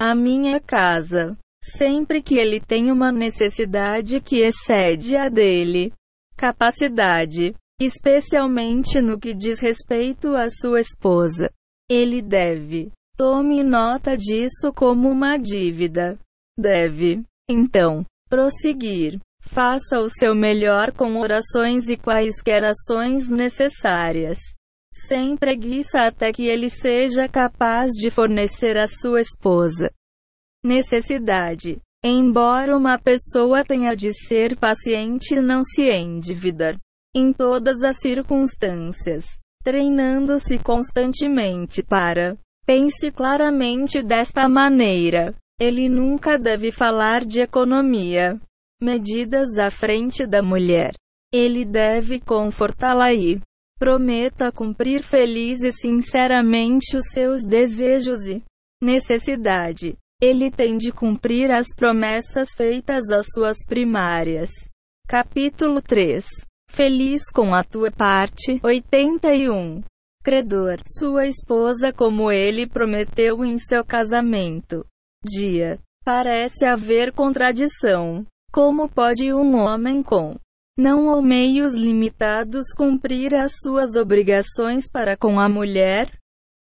A 0.00 0.14
minha 0.14 0.60
casa. 0.60 1.36
Sempre 1.64 2.22
que 2.22 2.36
ele 2.36 2.60
tem 2.60 2.92
uma 2.92 3.10
necessidade 3.10 4.20
que 4.20 4.36
excede 4.36 5.16
a 5.16 5.28
dele. 5.28 5.92
Capacidade. 6.36 7.56
Especialmente 7.80 9.00
no 9.00 9.18
que 9.18 9.34
diz 9.34 9.58
respeito 9.58 10.36
à 10.36 10.48
sua 10.48 10.80
esposa. 10.80 11.50
Ele 11.90 12.22
deve. 12.22 12.92
Tome 13.16 13.64
nota 13.64 14.16
disso 14.16 14.72
como 14.72 15.10
uma 15.10 15.36
dívida. 15.36 16.16
Deve. 16.56 17.24
Então, 17.50 18.06
prosseguir. 18.28 19.18
Faça 19.42 19.98
o 19.98 20.08
seu 20.08 20.32
melhor 20.32 20.92
com 20.92 21.16
orações 21.16 21.88
e 21.88 21.96
quaisquer 21.96 22.62
ações 22.62 23.28
necessárias. 23.28 24.38
Sem 24.94 25.36
preguiça 25.36 26.02
até 26.02 26.30
que 26.32 26.46
ele 26.46 26.70
seja 26.70 27.28
capaz 27.28 27.90
de 27.90 28.08
fornecer 28.08 28.76
à 28.76 28.86
sua 28.86 29.20
esposa. 29.20 29.90
Necessidade. 30.64 31.80
Embora 32.04 32.76
uma 32.76 32.98
pessoa 32.98 33.64
tenha 33.64 33.96
de 33.96 34.12
ser 34.12 34.56
paciente 34.56 35.34
e 35.34 35.40
não 35.40 35.64
se 35.64 35.82
endividar 35.90 36.78
em 37.14 37.32
todas 37.32 37.82
as 37.82 37.98
circunstâncias, 37.98 39.24
treinando-se 39.62 40.58
constantemente 40.58 41.82
para 41.82 42.36
pense 42.66 43.10
claramente 43.10 44.02
desta 44.02 44.48
maneira. 44.48 45.34
Ele 45.60 45.88
nunca 45.88 46.38
deve 46.38 46.70
falar 46.72 47.24
de 47.24 47.40
economia 47.40 48.40
medidas 48.80 49.58
à 49.58 49.70
frente 49.70 50.26
da 50.26 50.42
mulher. 50.42 50.94
Ele 51.32 51.64
deve 51.64 52.18
confortá-la 52.18 53.12
e 53.12 53.40
prometa 53.78 54.50
cumprir 54.50 55.02
feliz 55.02 55.62
e 55.62 55.70
sinceramente 55.70 56.96
os 56.96 57.06
seus 57.12 57.44
desejos 57.44 58.26
e 58.26 58.42
necessidade. 58.82 59.96
Ele 60.20 60.50
tem 60.50 60.78
de 60.78 60.92
cumprir 60.92 61.50
as 61.50 61.74
promessas 61.74 62.52
feitas 62.54 63.10
às 63.10 63.26
suas 63.34 63.58
primárias. 63.66 64.50
Capítulo 65.06 65.82
3 65.82 66.49
Feliz 66.70 67.22
com 67.30 67.52
a 67.52 67.62
tua 67.64 67.90
parte. 67.90 68.60
81. 68.62 69.82
Credor, 70.22 70.78
sua 70.86 71.26
esposa 71.26 71.92
como 71.92 72.30
ele 72.30 72.66
prometeu 72.66 73.44
em 73.44 73.58
seu 73.58 73.84
casamento. 73.84 74.86
Dia. 75.24 75.78
Parece 76.04 76.64
haver 76.64 77.12
contradição. 77.12 78.24
Como 78.52 78.88
pode 78.88 79.32
um 79.34 79.56
homem 79.56 80.02
com 80.02 80.36
não 80.78 81.08
ou 81.08 81.20
meios 81.20 81.74
limitados 81.74 82.72
cumprir 82.74 83.34
as 83.34 83.52
suas 83.62 83.96
obrigações 83.96 84.88
para 84.88 85.16
com 85.16 85.38
a 85.38 85.48
mulher? 85.48 86.16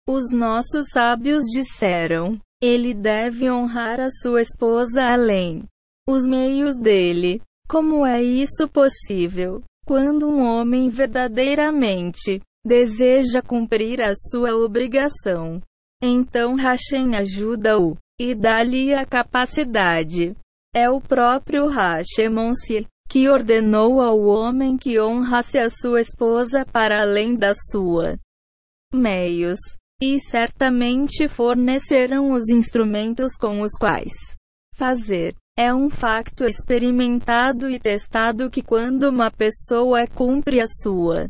Os 0.07 0.29
nossos 0.31 0.87
sábios 0.91 1.43
disseram: 1.45 2.39
ele 2.61 2.93
deve 2.93 3.49
honrar 3.49 3.99
a 3.99 4.09
sua 4.09 4.41
esposa 4.41 5.03
além 5.03 5.65
os 6.07 6.25
meios 6.25 6.77
dele. 6.77 7.41
Como 7.67 8.05
é 8.05 8.21
isso 8.21 8.69
possível? 8.69 9.63
Quando 9.85 10.27
um 10.27 10.41
homem 10.41 10.89
verdadeiramente 10.89 12.41
deseja 12.65 13.41
cumprir 13.41 14.01
a 14.01 14.13
sua 14.15 14.55
obrigação, 14.55 15.61
então 16.01 16.55
Hashem 16.55 17.15
ajuda-o 17.15 17.95
e 18.19 18.33
dá-lhe 18.33 18.93
a 18.93 19.05
capacidade. 19.05 20.35
É 20.73 20.89
o 20.89 20.99
próprio 20.99 21.69
Hashemonsi 21.69 22.87
que 23.07 23.29
ordenou 23.29 24.01
ao 24.01 24.19
homem 24.21 24.75
que 24.75 24.99
honrasse 24.99 25.59
a 25.59 25.69
sua 25.69 26.01
esposa 26.01 26.65
para 26.65 27.01
além 27.01 27.35
da 27.35 27.53
sua 27.53 28.17
meios, 28.93 29.59
e 30.01 30.19
certamente 30.19 31.27
forneceram 31.27 32.31
os 32.31 32.49
instrumentos 32.49 33.35
com 33.35 33.61
os 33.61 33.71
quais 33.77 34.13
fazer. 34.73 35.35
É 35.57 35.73
um 35.73 35.89
facto 35.89 36.43
experimentado 36.43 37.69
e 37.69 37.79
testado 37.79 38.49
que 38.49 38.61
quando 38.61 39.03
uma 39.03 39.31
pessoa 39.31 40.05
cumpre 40.05 40.59
a 40.59 40.67
sua 40.67 41.29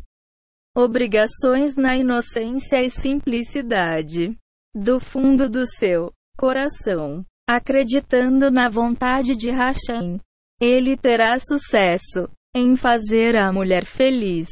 obrigações 0.76 1.76
na 1.76 1.96
inocência 1.96 2.82
e 2.82 2.90
simplicidade 2.90 4.36
do 4.74 4.98
fundo 4.98 5.48
do 5.48 5.64
seu 5.64 6.12
coração, 6.36 7.24
acreditando 7.48 8.50
na 8.50 8.68
vontade 8.68 9.36
de 9.36 9.50
Hashem, 9.50 10.20
ele 10.60 10.96
terá 10.96 11.38
sucesso 11.38 12.28
em 12.54 12.74
fazer 12.74 13.36
a 13.36 13.52
mulher 13.52 13.86
feliz. 13.86 14.48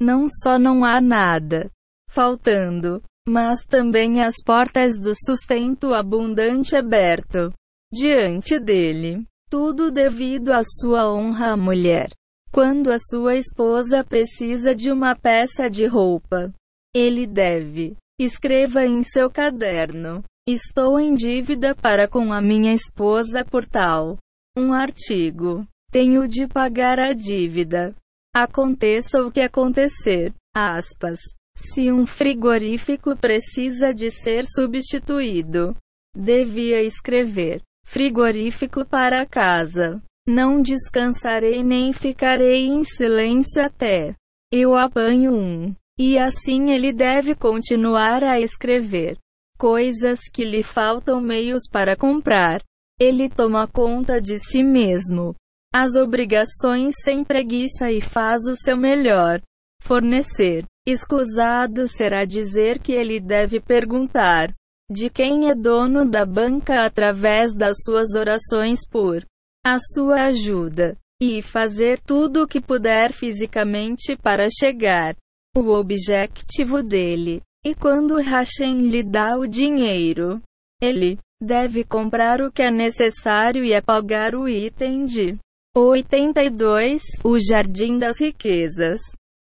Não 0.00 0.26
só 0.28 0.58
não 0.58 0.84
há 0.84 1.00
nada 1.00 1.70
faltando, 2.10 3.00
mas 3.26 3.64
também 3.64 4.20
as 4.20 4.34
portas 4.44 4.98
do 4.98 5.14
sustento 5.14 5.94
abundante 5.94 6.74
aberto 6.74 7.54
diante 7.92 8.58
dele. 8.58 9.26
Tudo 9.50 9.90
devido 9.90 10.50
à 10.50 10.62
sua 10.64 11.12
honra 11.12 11.52
à 11.52 11.56
mulher. 11.56 12.10
Quando 12.50 12.90
a 12.90 12.98
sua 12.98 13.36
esposa 13.36 14.02
precisa 14.02 14.74
de 14.74 14.90
uma 14.90 15.14
peça 15.14 15.68
de 15.68 15.86
roupa, 15.86 16.52
ele 16.94 17.26
deve. 17.26 17.94
Escreva 18.18 18.84
em 18.86 19.02
seu 19.02 19.30
caderno: 19.30 20.24
Estou 20.48 20.98
em 20.98 21.14
dívida 21.14 21.74
para 21.74 22.08
com 22.08 22.32
a 22.32 22.40
minha 22.40 22.72
esposa 22.72 23.44
por 23.44 23.66
tal. 23.66 24.16
Um 24.56 24.72
artigo. 24.72 25.66
Tenho 25.90 26.26
de 26.26 26.46
pagar 26.46 26.98
a 26.98 27.12
dívida. 27.12 27.94
Aconteça 28.34 29.22
o 29.22 29.30
que 29.30 29.40
acontecer. 29.40 30.32
Aspas. 30.54 31.18
Se 31.54 31.92
um 31.92 32.06
frigorífico 32.06 33.14
precisa 33.16 33.92
de 33.92 34.10
ser 34.10 34.46
substituído, 34.46 35.76
devia 36.16 36.82
escrever 36.82 37.62
frigorífico 37.92 38.86
para 38.86 39.26
casa. 39.26 40.02
Não 40.26 40.62
descansarei 40.62 41.62
nem 41.62 41.92
ficarei 41.92 42.66
em 42.66 42.82
silêncio 42.82 43.62
até 43.62 44.16
eu 44.52 44.76
apanho 44.76 45.34
um. 45.34 45.74
E 45.98 46.18
assim 46.18 46.72
ele 46.72 46.92
deve 46.92 47.34
continuar 47.34 48.22
a 48.22 48.38
escrever 48.38 49.16
coisas 49.56 50.20
que 50.30 50.44
lhe 50.44 50.62
faltam 50.62 51.20
meios 51.20 51.62
para 51.70 51.96
comprar. 51.96 52.60
Ele 53.00 53.30
toma 53.30 53.66
conta 53.66 54.20
de 54.20 54.38
si 54.38 54.62
mesmo. 54.62 55.34
As 55.72 55.94
obrigações 55.96 56.96
sem 57.02 57.24
preguiça 57.24 57.90
e 57.90 58.00
faz 58.00 58.42
o 58.46 58.54
seu 58.54 58.76
melhor. 58.76 59.40
Fornecer. 59.80 60.64
Escusado 60.86 61.88
será 61.88 62.24
dizer 62.24 62.78
que 62.78 62.92
ele 62.92 63.20
deve 63.20 63.60
perguntar: 63.60 64.52
de 64.92 65.08
quem 65.08 65.48
é 65.48 65.54
dono 65.54 66.04
da 66.04 66.26
banca 66.26 66.84
através 66.84 67.54
das 67.54 67.78
suas 67.84 68.14
orações 68.14 68.80
por 68.88 69.24
a 69.64 69.78
sua 69.78 70.24
ajuda, 70.24 70.98
e 71.22 71.40
fazer 71.40 72.00
tudo 72.00 72.42
o 72.42 72.48
que 72.48 72.60
puder 72.60 73.12
fisicamente 73.12 74.16
para 74.16 74.48
chegar 74.50 75.14
o 75.56 75.70
objetivo 75.70 76.82
dele. 76.82 77.40
E 77.64 77.76
quando 77.76 78.16
Hashem 78.16 78.88
lhe 78.88 79.04
dá 79.04 79.38
o 79.38 79.46
dinheiro, 79.46 80.42
ele 80.82 81.16
deve 81.40 81.84
comprar 81.84 82.40
o 82.40 82.50
que 82.50 82.62
é 82.62 82.72
necessário 82.72 83.64
e 83.64 83.72
apagar 83.72 84.34
o 84.34 84.48
item 84.48 85.04
de 85.04 85.38
82, 85.76 87.02
o 87.24 87.38
Jardim 87.38 87.98
das 87.98 88.20
Riquezas. 88.20 89.00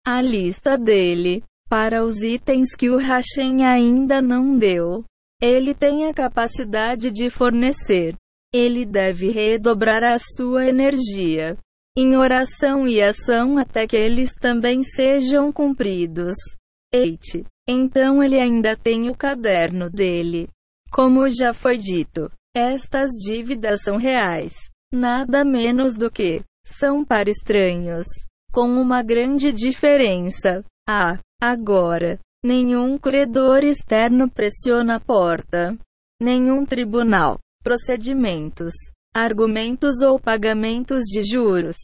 A 0.07 0.23
lista 0.23 0.79
dele, 0.79 1.45
para 1.69 2.03
os 2.03 2.23
itens 2.23 2.75
que 2.75 2.89
o 2.89 2.97
Hashem 2.97 3.67
ainda 3.67 4.23
não 4.23 4.57
deu. 4.57 5.05
Ele 5.41 5.75
tem 5.75 6.07
a 6.07 6.15
capacidade 6.15 7.11
de 7.11 7.29
fornecer. 7.29 8.15
Ele 8.53 8.87
deve 8.87 9.31
redobrar 9.31 10.03
a 10.03 10.19
sua 10.19 10.67
energia 10.67 11.57
em 11.97 12.15
oração 12.15 12.87
e 12.87 13.03
ação 13.03 13.57
até 13.57 13.87
que 13.87 13.97
eles 13.97 14.35
também 14.35 14.83
sejam 14.83 15.51
cumpridos. 15.51 16.35
8. 16.95 17.45
Então 17.69 18.23
ele 18.23 18.39
ainda 18.39 18.77
tem 18.77 19.09
o 19.09 19.17
caderno 19.17 19.91
dele. 19.91 20.49
Como 20.93 21.29
já 21.29 21.53
foi 21.53 21.79
dito, 21.79 22.31
estas 22.55 23.11
dívidas 23.13 23.83
são 23.83 23.97
reais, 23.97 24.53
nada 24.93 25.45
menos 25.45 25.95
do 25.95 26.11
que 26.11 26.43
são 26.65 27.05
para 27.05 27.31
estranhos, 27.31 28.07
com 28.53 28.69
uma 28.69 29.03
grande 29.03 29.53
diferença. 29.53 30.63
Ah, 30.89 31.19
agora, 31.41 32.19
Nenhum 32.47 32.97
credor 32.97 33.65
externo 33.65 34.31
pressiona 34.31 34.99
a 34.99 35.01
porta. 35.01 35.77
Nenhum 36.23 36.65
tribunal, 36.65 37.41
procedimentos, 37.61 38.73
argumentos 39.13 40.01
ou 40.01 40.17
pagamentos 40.21 41.01
de 41.07 41.23
juros. 41.29 41.75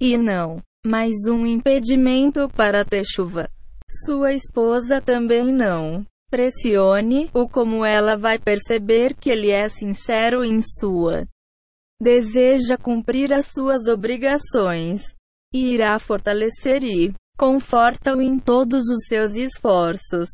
E 0.00 0.16
não, 0.16 0.62
mais 0.86 1.26
um 1.28 1.44
impedimento 1.44 2.48
para 2.50 2.84
ter 2.84 3.02
chuva. 3.04 3.50
Sua 3.90 4.32
esposa 4.32 5.00
também 5.00 5.52
não. 5.52 6.06
Pressione-o 6.30 7.48
como 7.48 7.84
ela 7.84 8.16
vai 8.16 8.38
perceber 8.38 9.16
que 9.16 9.28
ele 9.28 9.50
é 9.50 9.68
sincero 9.68 10.44
em 10.44 10.60
sua. 10.62 11.26
Deseja 12.00 12.78
cumprir 12.78 13.34
as 13.34 13.46
suas 13.46 13.88
obrigações. 13.88 15.12
E 15.52 15.74
irá 15.74 15.98
fortalecer 15.98 16.84
e 16.84 17.12
Conforta-o 17.36 18.22
em 18.22 18.38
todos 18.38 18.84
os 18.88 19.06
seus 19.08 19.34
esforços. 19.34 20.28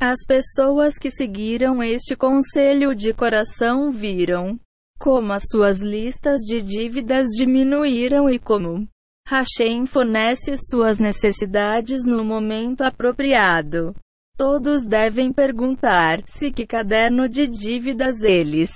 As 0.00 0.18
pessoas 0.26 0.96
que 0.96 1.10
seguiram 1.10 1.82
este 1.82 2.16
conselho 2.16 2.94
de 2.94 3.12
coração 3.12 3.90
viram 3.90 4.58
como 4.98 5.32
as 5.32 5.44
suas 5.50 5.80
listas 5.80 6.40
de 6.40 6.60
dívidas 6.60 7.28
diminuíram 7.36 8.28
e 8.28 8.38
como 8.38 8.88
Hashem 9.28 9.86
fornece 9.86 10.56
suas 10.56 10.98
necessidades 10.98 12.04
no 12.04 12.24
momento 12.24 12.82
apropriado. 12.82 13.94
Todos 14.36 14.84
devem 14.84 15.32
perguntar 15.32 16.22
se 16.26 16.50
que 16.50 16.66
caderno 16.66 17.28
de 17.28 17.46
dívidas 17.46 18.22
eles 18.22 18.70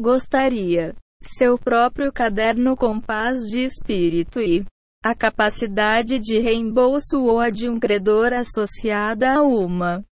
gostaria. 0.00 0.94
Seu 1.22 1.56
próprio 1.56 2.12
caderno 2.12 2.76
com 2.76 3.00
paz 3.00 3.38
de 3.42 3.60
espírito 3.60 4.40
e 4.40 4.64
a 5.02 5.14
capacidade 5.14 6.18
de 6.20 6.38
reembolso 6.38 7.20
ou 7.22 7.40
a 7.40 7.50
de 7.50 7.68
um 7.68 7.78
credor 7.80 8.32
associada 8.32 9.34
a 9.34 9.42
uma 9.42 10.04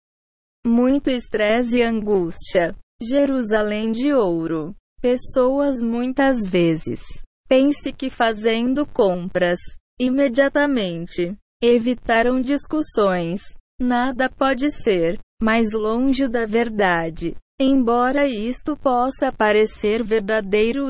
muito 0.66 1.10
estresse 1.10 1.78
e 1.78 1.82
angústia. 1.82 2.74
Jerusalém 3.00 3.92
de 3.92 4.12
ouro. 4.12 4.74
Pessoas 5.00 5.80
muitas 5.80 6.44
vezes 6.44 7.00
pense 7.48 7.92
que 7.92 8.10
fazendo 8.10 8.84
compras 8.84 9.60
imediatamente 10.00 11.36
evitaram 11.62 12.40
discussões. 12.40 13.40
Nada 13.80 14.28
pode 14.28 14.72
ser 14.72 15.20
mais 15.40 15.72
longe 15.72 16.26
da 16.26 16.44
verdade. 16.44 17.36
Embora 17.60 18.26
isto 18.26 18.76
possa 18.76 19.30
parecer 19.30 20.02
verdadeiro 20.02 20.88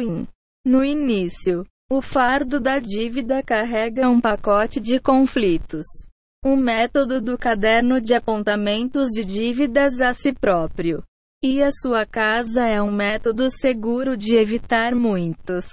no 0.64 0.84
início, 0.84 1.64
o 1.90 2.02
fardo 2.02 2.60
da 2.60 2.78
dívida 2.78 3.42
carrega 3.42 4.10
um 4.10 4.20
pacote 4.20 4.78
de 4.78 5.00
conflitos. 5.00 5.86
O 6.44 6.54
método 6.54 7.20
do 7.20 7.38
caderno 7.38 8.00
de 8.00 8.14
apontamentos 8.14 9.08
de 9.08 9.24
dívidas 9.24 10.00
a 10.00 10.12
si 10.12 10.32
próprio 10.32 11.02
E 11.42 11.62
a 11.62 11.70
sua 11.72 12.06
casa 12.06 12.64
é 12.64 12.80
um 12.80 12.92
método 12.92 13.50
seguro 13.50 14.16
de 14.16 14.36
evitar 14.36 14.94
muitos 14.94 15.66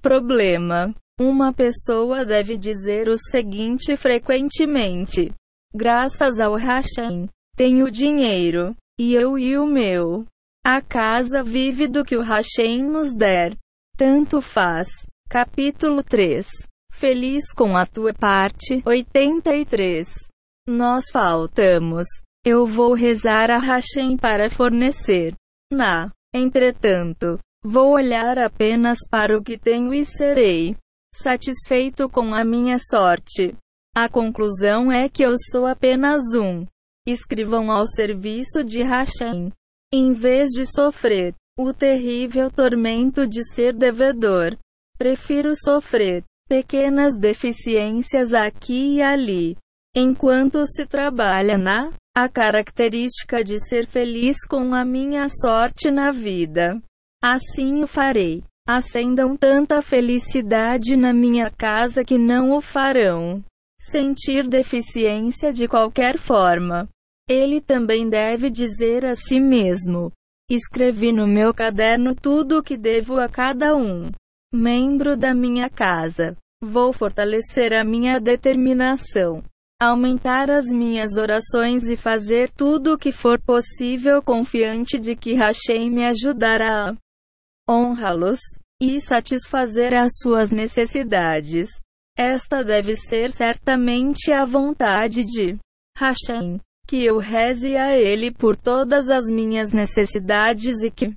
problema. 0.00 0.94
Uma 1.18 1.52
pessoa 1.52 2.24
deve 2.24 2.56
dizer 2.56 3.08
o 3.08 3.16
seguinte 3.18 3.96
frequentemente: 3.96 5.32
Graças 5.74 6.38
ao 6.38 6.54
Hashem, 6.54 7.28
tenho 7.56 7.90
dinheiro, 7.90 8.76
e 9.00 9.14
eu 9.14 9.36
e 9.36 9.58
o 9.58 9.66
meu. 9.66 10.24
A 10.64 10.80
casa 10.80 11.42
vive 11.42 11.88
do 11.88 12.04
que 12.04 12.16
o 12.16 12.22
Hashem 12.22 12.84
nos 12.84 13.12
der. 13.12 13.56
Tanto 13.96 14.40
faz. 14.40 14.88
Capítulo 15.28 16.04
3. 16.04 16.46
Feliz 16.92 17.52
com 17.52 17.76
a 17.76 17.84
tua 17.84 18.14
parte. 18.14 18.80
83. 18.86 20.08
Nós 20.68 21.06
faltamos. 21.12 22.06
Eu 22.44 22.64
vou 22.64 22.94
rezar 22.94 23.50
a 23.50 23.58
Hashem 23.58 24.16
para 24.16 24.48
fornecer. 24.48 25.34
Na. 25.72 26.12
Entretanto, 26.32 27.40
vou 27.60 27.94
olhar 27.94 28.38
apenas 28.38 28.98
para 29.10 29.36
o 29.36 29.42
que 29.42 29.58
tenho 29.58 29.92
e 29.92 30.04
serei 30.04 30.76
satisfeito 31.12 32.08
com 32.08 32.32
a 32.32 32.44
minha 32.44 32.78
sorte. 32.78 33.56
A 33.96 34.08
conclusão 34.08 34.92
é 34.92 35.08
que 35.08 35.24
eu 35.24 35.34
sou 35.50 35.66
apenas 35.66 36.22
um. 36.36 36.64
Escrivam 37.04 37.72
ao 37.72 37.84
serviço 37.84 38.62
de 38.62 38.84
Hashem. 38.84 39.50
Em 39.92 40.12
vez 40.12 40.50
de 40.50 40.64
sofrer 40.64 41.34
o 41.58 41.72
terrível 41.72 42.48
tormento 42.48 43.26
de 43.26 43.42
ser 43.44 43.72
devedor, 43.72 44.56
prefiro 44.98 45.52
sofrer 45.54 46.24
pequenas 46.48 47.16
deficiências 47.16 48.32
aqui 48.32 48.96
e 48.96 49.02
ali, 49.02 49.56
enquanto 49.94 50.64
se 50.66 50.86
trabalha 50.86 51.58
na 51.58 51.92
a 52.14 52.28
característica 52.28 53.44
de 53.44 53.58
ser 53.58 53.86
feliz 53.86 54.38
com 54.48 54.74
a 54.74 54.84
minha 54.84 55.28
sorte 55.28 55.90
na 55.90 56.10
vida. 56.10 56.80
Assim 57.22 57.82
o 57.82 57.86
farei. 57.86 58.42
Acendam 58.66 59.36
tanta 59.36 59.80
felicidade 59.80 60.96
na 60.96 61.12
minha 61.12 61.50
casa 61.50 62.04
que 62.04 62.18
não 62.18 62.52
o 62.52 62.60
farão 62.60 63.44
sentir 63.78 64.48
deficiência 64.48 65.52
de 65.52 65.68
qualquer 65.68 66.18
forma. 66.18 66.88
Ele 67.28 67.60
também 67.60 68.08
deve 68.08 68.50
dizer 68.50 69.04
a 69.04 69.14
si 69.14 69.38
mesmo: 69.38 70.10
Escrevi 70.50 71.12
no 71.12 71.26
meu 71.26 71.54
caderno 71.54 72.14
tudo 72.14 72.58
o 72.58 72.62
que 72.62 72.76
devo 72.76 73.20
a 73.20 73.28
cada 73.28 73.76
um 73.76 74.10
membro 74.52 75.16
da 75.16 75.34
minha 75.34 75.68
casa. 75.68 76.36
Vou 76.62 76.92
fortalecer 76.92 77.72
a 77.72 77.84
minha 77.84 78.18
determinação, 78.18 79.42
aumentar 79.80 80.50
as 80.50 80.66
minhas 80.66 81.16
orações 81.16 81.88
e 81.88 81.96
fazer 81.96 82.50
tudo 82.50 82.94
o 82.94 82.98
que 82.98 83.12
for 83.12 83.40
possível, 83.40 84.22
confiante 84.22 84.98
de 84.98 85.14
que 85.14 85.34
Hashem 85.34 85.90
me 85.90 86.06
ajudará 86.06 86.90
a 87.68 87.72
honrá-los 87.72 88.40
e 88.80 89.00
satisfazer 89.00 89.94
as 89.94 90.18
suas 90.18 90.50
necessidades. 90.50 91.68
Esta 92.16 92.64
deve 92.64 92.96
ser 92.96 93.30
certamente 93.30 94.32
a 94.32 94.46
vontade 94.46 95.24
de 95.24 95.58
Hashem 95.98 96.58
que 96.86 97.04
eu 97.04 97.18
reze 97.18 97.76
a 97.76 97.98
Ele 97.98 98.30
por 98.30 98.56
todas 98.56 99.10
as 99.10 99.24
minhas 99.26 99.72
necessidades 99.72 100.82
e 100.82 100.90
que 100.90 101.12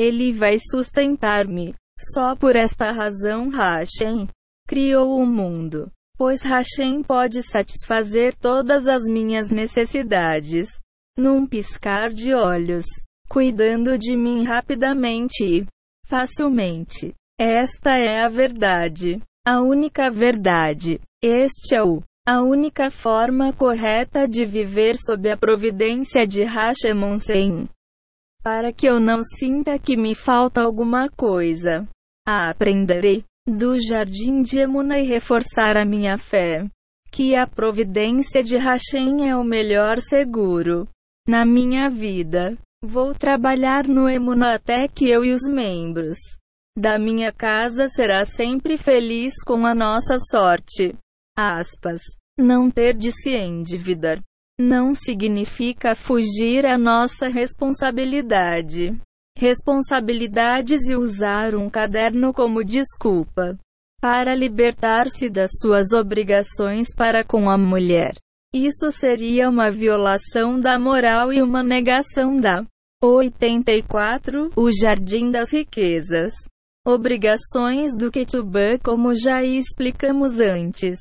Ele 0.00 0.32
vai 0.32 0.58
sustentar-me. 0.58 1.74
Só 1.98 2.36
por 2.36 2.56
esta 2.56 2.90
razão 2.90 3.48
Hashem 3.48 4.28
criou 4.68 5.18
o 5.18 5.26
mundo, 5.26 5.90
pois 6.16 6.42
Hashem 6.42 7.02
pode 7.02 7.42
satisfazer 7.42 8.34
todas 8.34 8.86
as 8.86 9.04
minhas 9.04 9.50
necessidades 9.50 10.78
num 11.16 11.46
piscar 11.46 12.10
de 12.10 12.34
olhos, 12.34 12.84
cuidando 13.28 13.96
de 13.96 14.16
mim 14.16 14.44
rapidamente 14.44 15.44
e 15.44 15.66
facilmente. 16.06 17.14
Esta 17.38 17.96
é 17.98 18.22
a 18.22 18.28
verdade, 18.28 19.22
a 19.46 19.60
única 19.60 20.10
verdade. 20.10 21.00
Este 21.22 21.76
é 21.76 21.82
o 21.82 22.02
a 22.28 22.42
única 22.42 22.90
forma 22.90 23.52
correta 23.52 24.26
de 24.26 24.44
viver 24.44 24.96
sob 24.96 25.30
a 25.30 25.36
providência 25.36 26.26
de 26.26 26.42
Hashemonsen. 26.42 27.68
Para 28.46 28.72
que 28.72 28.86
eu 28.86 29.00
não 29.00 29.24
sinta 29.24 29.76
que 29.76 29.96
me 29.96 30.14
falta 30.14 30.62
alguma 30.62 31.08
coisa. 31.08 31.84
Aprenderei 32.24 33.24
do 33.44 33.76
jardim 33.80 34.40
de 34.40 34.60
Emuna 34.60 35.00
e 35.00 35.02
reforçar 35.02 35.76
a 35.76 35.84
minha 35.84 36.16
fé. 36.16 36.64
Que 37.10 37.34
a 37.34 37.44
providência 37.44 38.44
de 38.44 38.56
Hashem 38.56 39.28
é 39.28 39.36
o 39.36 39.42
melhor 39.42 40.00
seguro. 40.00 40.86
Na 41.26 41.44
minha 41.44 41.90
vida, 41.90 42.56
vou 42.84 43.12
trabalhar 43.12 43.88
no 43.88 44.08
Emuna 44.08 44.54
até 44.54 44.86
que 44.86 45.10
eu 45.10 45.24
e 45.24 45.32
os 45.32 45.42
membros 45.42 46.16
da 46.78 47.00
minha 47.00 47.32
casa 47.32 47.88
será 47.88 48.24
sempre 48.24 48.76
feliz 48.76 49.42
com 49.44 49.66
a 49.66 49.74
nossa 49.74 50.20
sorte. 50.20 50.94
Aspas. 51.36 52.00
Não 52.38 52.70
ter 52.70 52.94
de 52.94 53.10
se 53.10 53.30
endividar 53.30 54.22
não 54.58 54.94
significa 54.94 55.94
fugir 55.94 56.64
à 56.64 56.78
nossa 56.78 57.28
responsabilidade. 57.28 58.98
Responsabilidades 59.36 60.88
e 60.88 60.96
usar 60.96 61.54
um 61.54 61.68
caderno 61.68 62.32
como 62.32 62.64
desculpa 62.64 63.58
para 64.00 64.34
libertar-se 64.34 65.28
das 65.28 65.50
suas 65.60 65.92
obrigações 65.92 66.88
para 66.96 67.22
com 67.22 67.50
a 67.50 67.58
mulher. 67.58 68.14
Isso 68.54 68.90
seria 68.90 69.50
uma 69.50 69.70
violação 69.70 70.58
da 70.58 70.78
moral 70.78 71.32
e 71.32 71.42
uma 71.42 71.62
negação 71.62 72.36
da 72.36 72.64
84. 73.02 74.50
O 74.56 74.70
Jardim 74.70 75.30
das 75.30 75.52
Riquezas. 75.52 76.32
Obrigações 76.86 77.94
do 77.94 78.10
Ketubã, 78.10 78.78
como 78.78 79.14
já 79.14 79.42
explicamos 79.42 80.38
antes. 80.38 80.96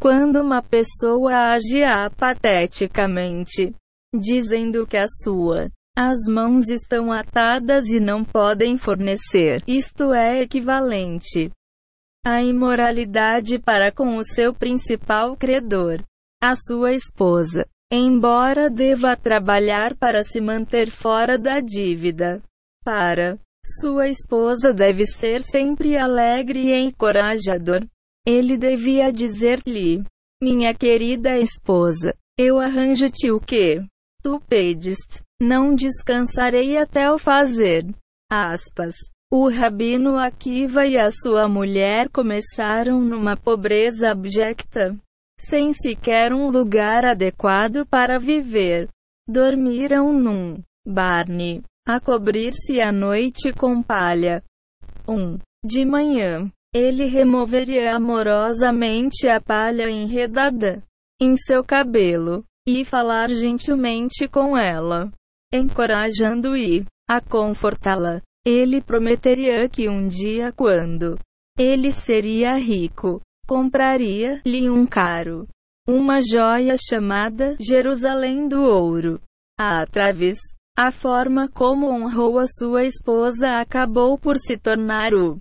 Quando 0.00 0.40
uma 0.40 0.62
pessoa 0.62 1.52
age 1.52 1.84
apateticamente, 1.84 3.74
dizendo 4.14 4.86
que 4.86 4.96
a 4.96 5.06
sua 5.06 5.68
as 5.94 6.20
mãos 6.26 6.70
estão 6.70 7.12
atadas 7.12 7.90
e 7.90 8.00
não 8.00 8.24
podem 8.24 8.78
fornecer, 8.78 9.62
isto 9.66 10.14
é 10.14 10.40
equivalente 10.40 11.50
à 12.24 12.42
imoralidade 12.42 13.58
para 13.58 13.92
com 13.92 14.16
o 14.16 14.24
seu 14.24 14.54
principal 14.54 15.36
credor, 15.36 16.02
a 16.42 16.54
sua 16.56 16.92
esposa. 16.92 17.66
Embora 17.92 18.70
deva 18.70 19.16
trabalhar 19.16 19.94
para 19.96 20.22
se 20.22 20.40
manter 20.40 20.90
fora 20.90 21.36
da 21.36 21.60
dívida, 21.60 22.40
para 22.82 23.36
sua 23.66 24.08
esposa 24.08 24.72
deve 24.72 25.04
ser 25.04 25.42
sempre 25.42 25.98
alegre 25.98 26.68
e 26.68 26.74
encorajador. 26.74 27.84
Ele 28.30 28.56
devia 28.56 29.12
dizer-lhe: 29.12 30.04
Minha 30.40 30.72
querida 30.72 31.36
esposa, 31.36 32.14
eu 32.38 32.60
arranjo-te 32.60 33.28
o 33.32 33.40
que 33.40 33.84
tu 34.22 34.40
pediste. 34.48 35.20
Não 35.42 35.74
descansarei 35.74 36.78
até 36.78 37.10
o 37.10 37.18
fazer. 37.18 37.84
Aspas. 38.30 38.94
O 39.32 39.48
rabino 39.48 40.16
Akiva 40.16 40.86
e 40.86 40.96
a 40.96 41.10
sua 41.10 41.48
mulher 41.48 42.08
começaram 42.08 43.00
numa 43.00 43.36
pobreza 43.36 44.12
abjecta, 44.12 44.96
sem 45.36 45.72
sequer 45.72 46.32
um 46.32 46.50
lugar 46.50 47.04
adequado 47.04 47.84
para 47.84 48.16
viver. 48.16 48.88
Dormiram 49.28 50.12
num 50.12 50.62
barne 50.86 51.64
a 51.84 51.98
cobrir-se 51.98 52.80
à 52.80 52.92
noite 52.92 53.52
com 53.52 53.82
palha. 53.82 54.40
1. 55.08 55.14
Um, 55.14 55.38
de 55.64 55.84
manhã, 55.84 56.50
ele 56.74 57.06
removeria 57.06 57.96
amorosamente 57.96 59.28
a 59.28 59.40
palha 59.40 59.90
enredada 59.90 60.82
em 61.20 61.36
seu 61.36 61.64
cabelo 61.64 62.44
e 62.66 62.84
falar 62.84 63.28
gentilmente 63.30 64.28
com 64.28 64.56
ela, 64.56 65.10
encorajando 65.52 66.56
e 66.56 66.84
a 67.08 67.20
confortá-la. 67.20 68.22
Ele 68.46 68.80
prometeria 68.80 69.68
que 69.68 69.88
um 69.88 70.06
dia, 70.06 70.52
quando 70.52 71.18
ele 71.58 71.90
seria 71.90 72.54
rico, 72.54 73.20
compraria-lhe 73.46 74.70
um 74.70 74.86
caro, 74.86 75.46
uma 75.86 76.20
joia 76.22 76.76
chamada 76.78 77.56
Jerusalém 77.60 78.48
do 78.48 78.62
Ouro. 78.62 79.20
A 79.58 79.84
Travis 79.84 80.38
a 80.78 80.90
forma 80.90 81.46
como 81.48 81.90
honrou 81.90 82.38
a 82.38 82.46
sua 82.46 82.84
esposa 82.84 83.58
acabou 83.58 84.18
por 84.18 84.38
se 84.38 84.56
tornar 84.56 85.12
o 85.12 85.38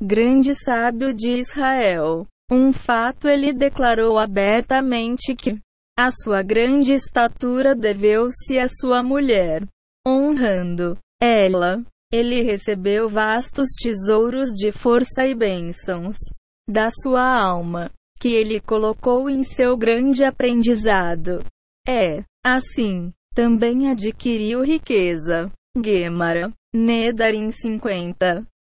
grande 0.00 0.54
sábio 0.54 1.14
de 1.14 1.30
Israel. 1.32 2.26
Um 2.50 2.72
fato 2.72 3.28
ele 3.28 3.52
declarou 3.52 4.18
abertamente 4.18 5.34
que 5.34 5.58
a 5.98 6.10
sua 6.10 6.42
grande 6.42 6.92
estatura 6.92 7.74
deveu-se 7.74 8.58
à 8.58 8.68
sua 8.68 9.02
mulher. 9.02 9.66
Honrando 10.06 10.96
ela, 11.20 11.82
ele 12.12 12.42
recebeu 12.42 13.08
vastos 13.08 13.68
tesouros 13.82 14.50
de 14.50 14.70
força 14.70 15.26
e 15.26 15.34
bênçãos 15.34 16.16
da 16.68 16.90
sua 16.90 17.22
alma, 17.22 17.90
que 18.20 18.28
ele 18.28 18.60
colocou 18.60 19.28
em 19.30 19.42
seu 19.42 19.76
grande 19.76 20.24
aprendizado. 20.24 21.44
É, 21.88 22.22
assim, 22.44 23.12
Também 23.34 23.90
adquiriu 23.90 24.62
riqueza. 24.62 25.52
Guemara, 25.76 26.50
Nedarim 26.74 27.50
50. 27.50 28.46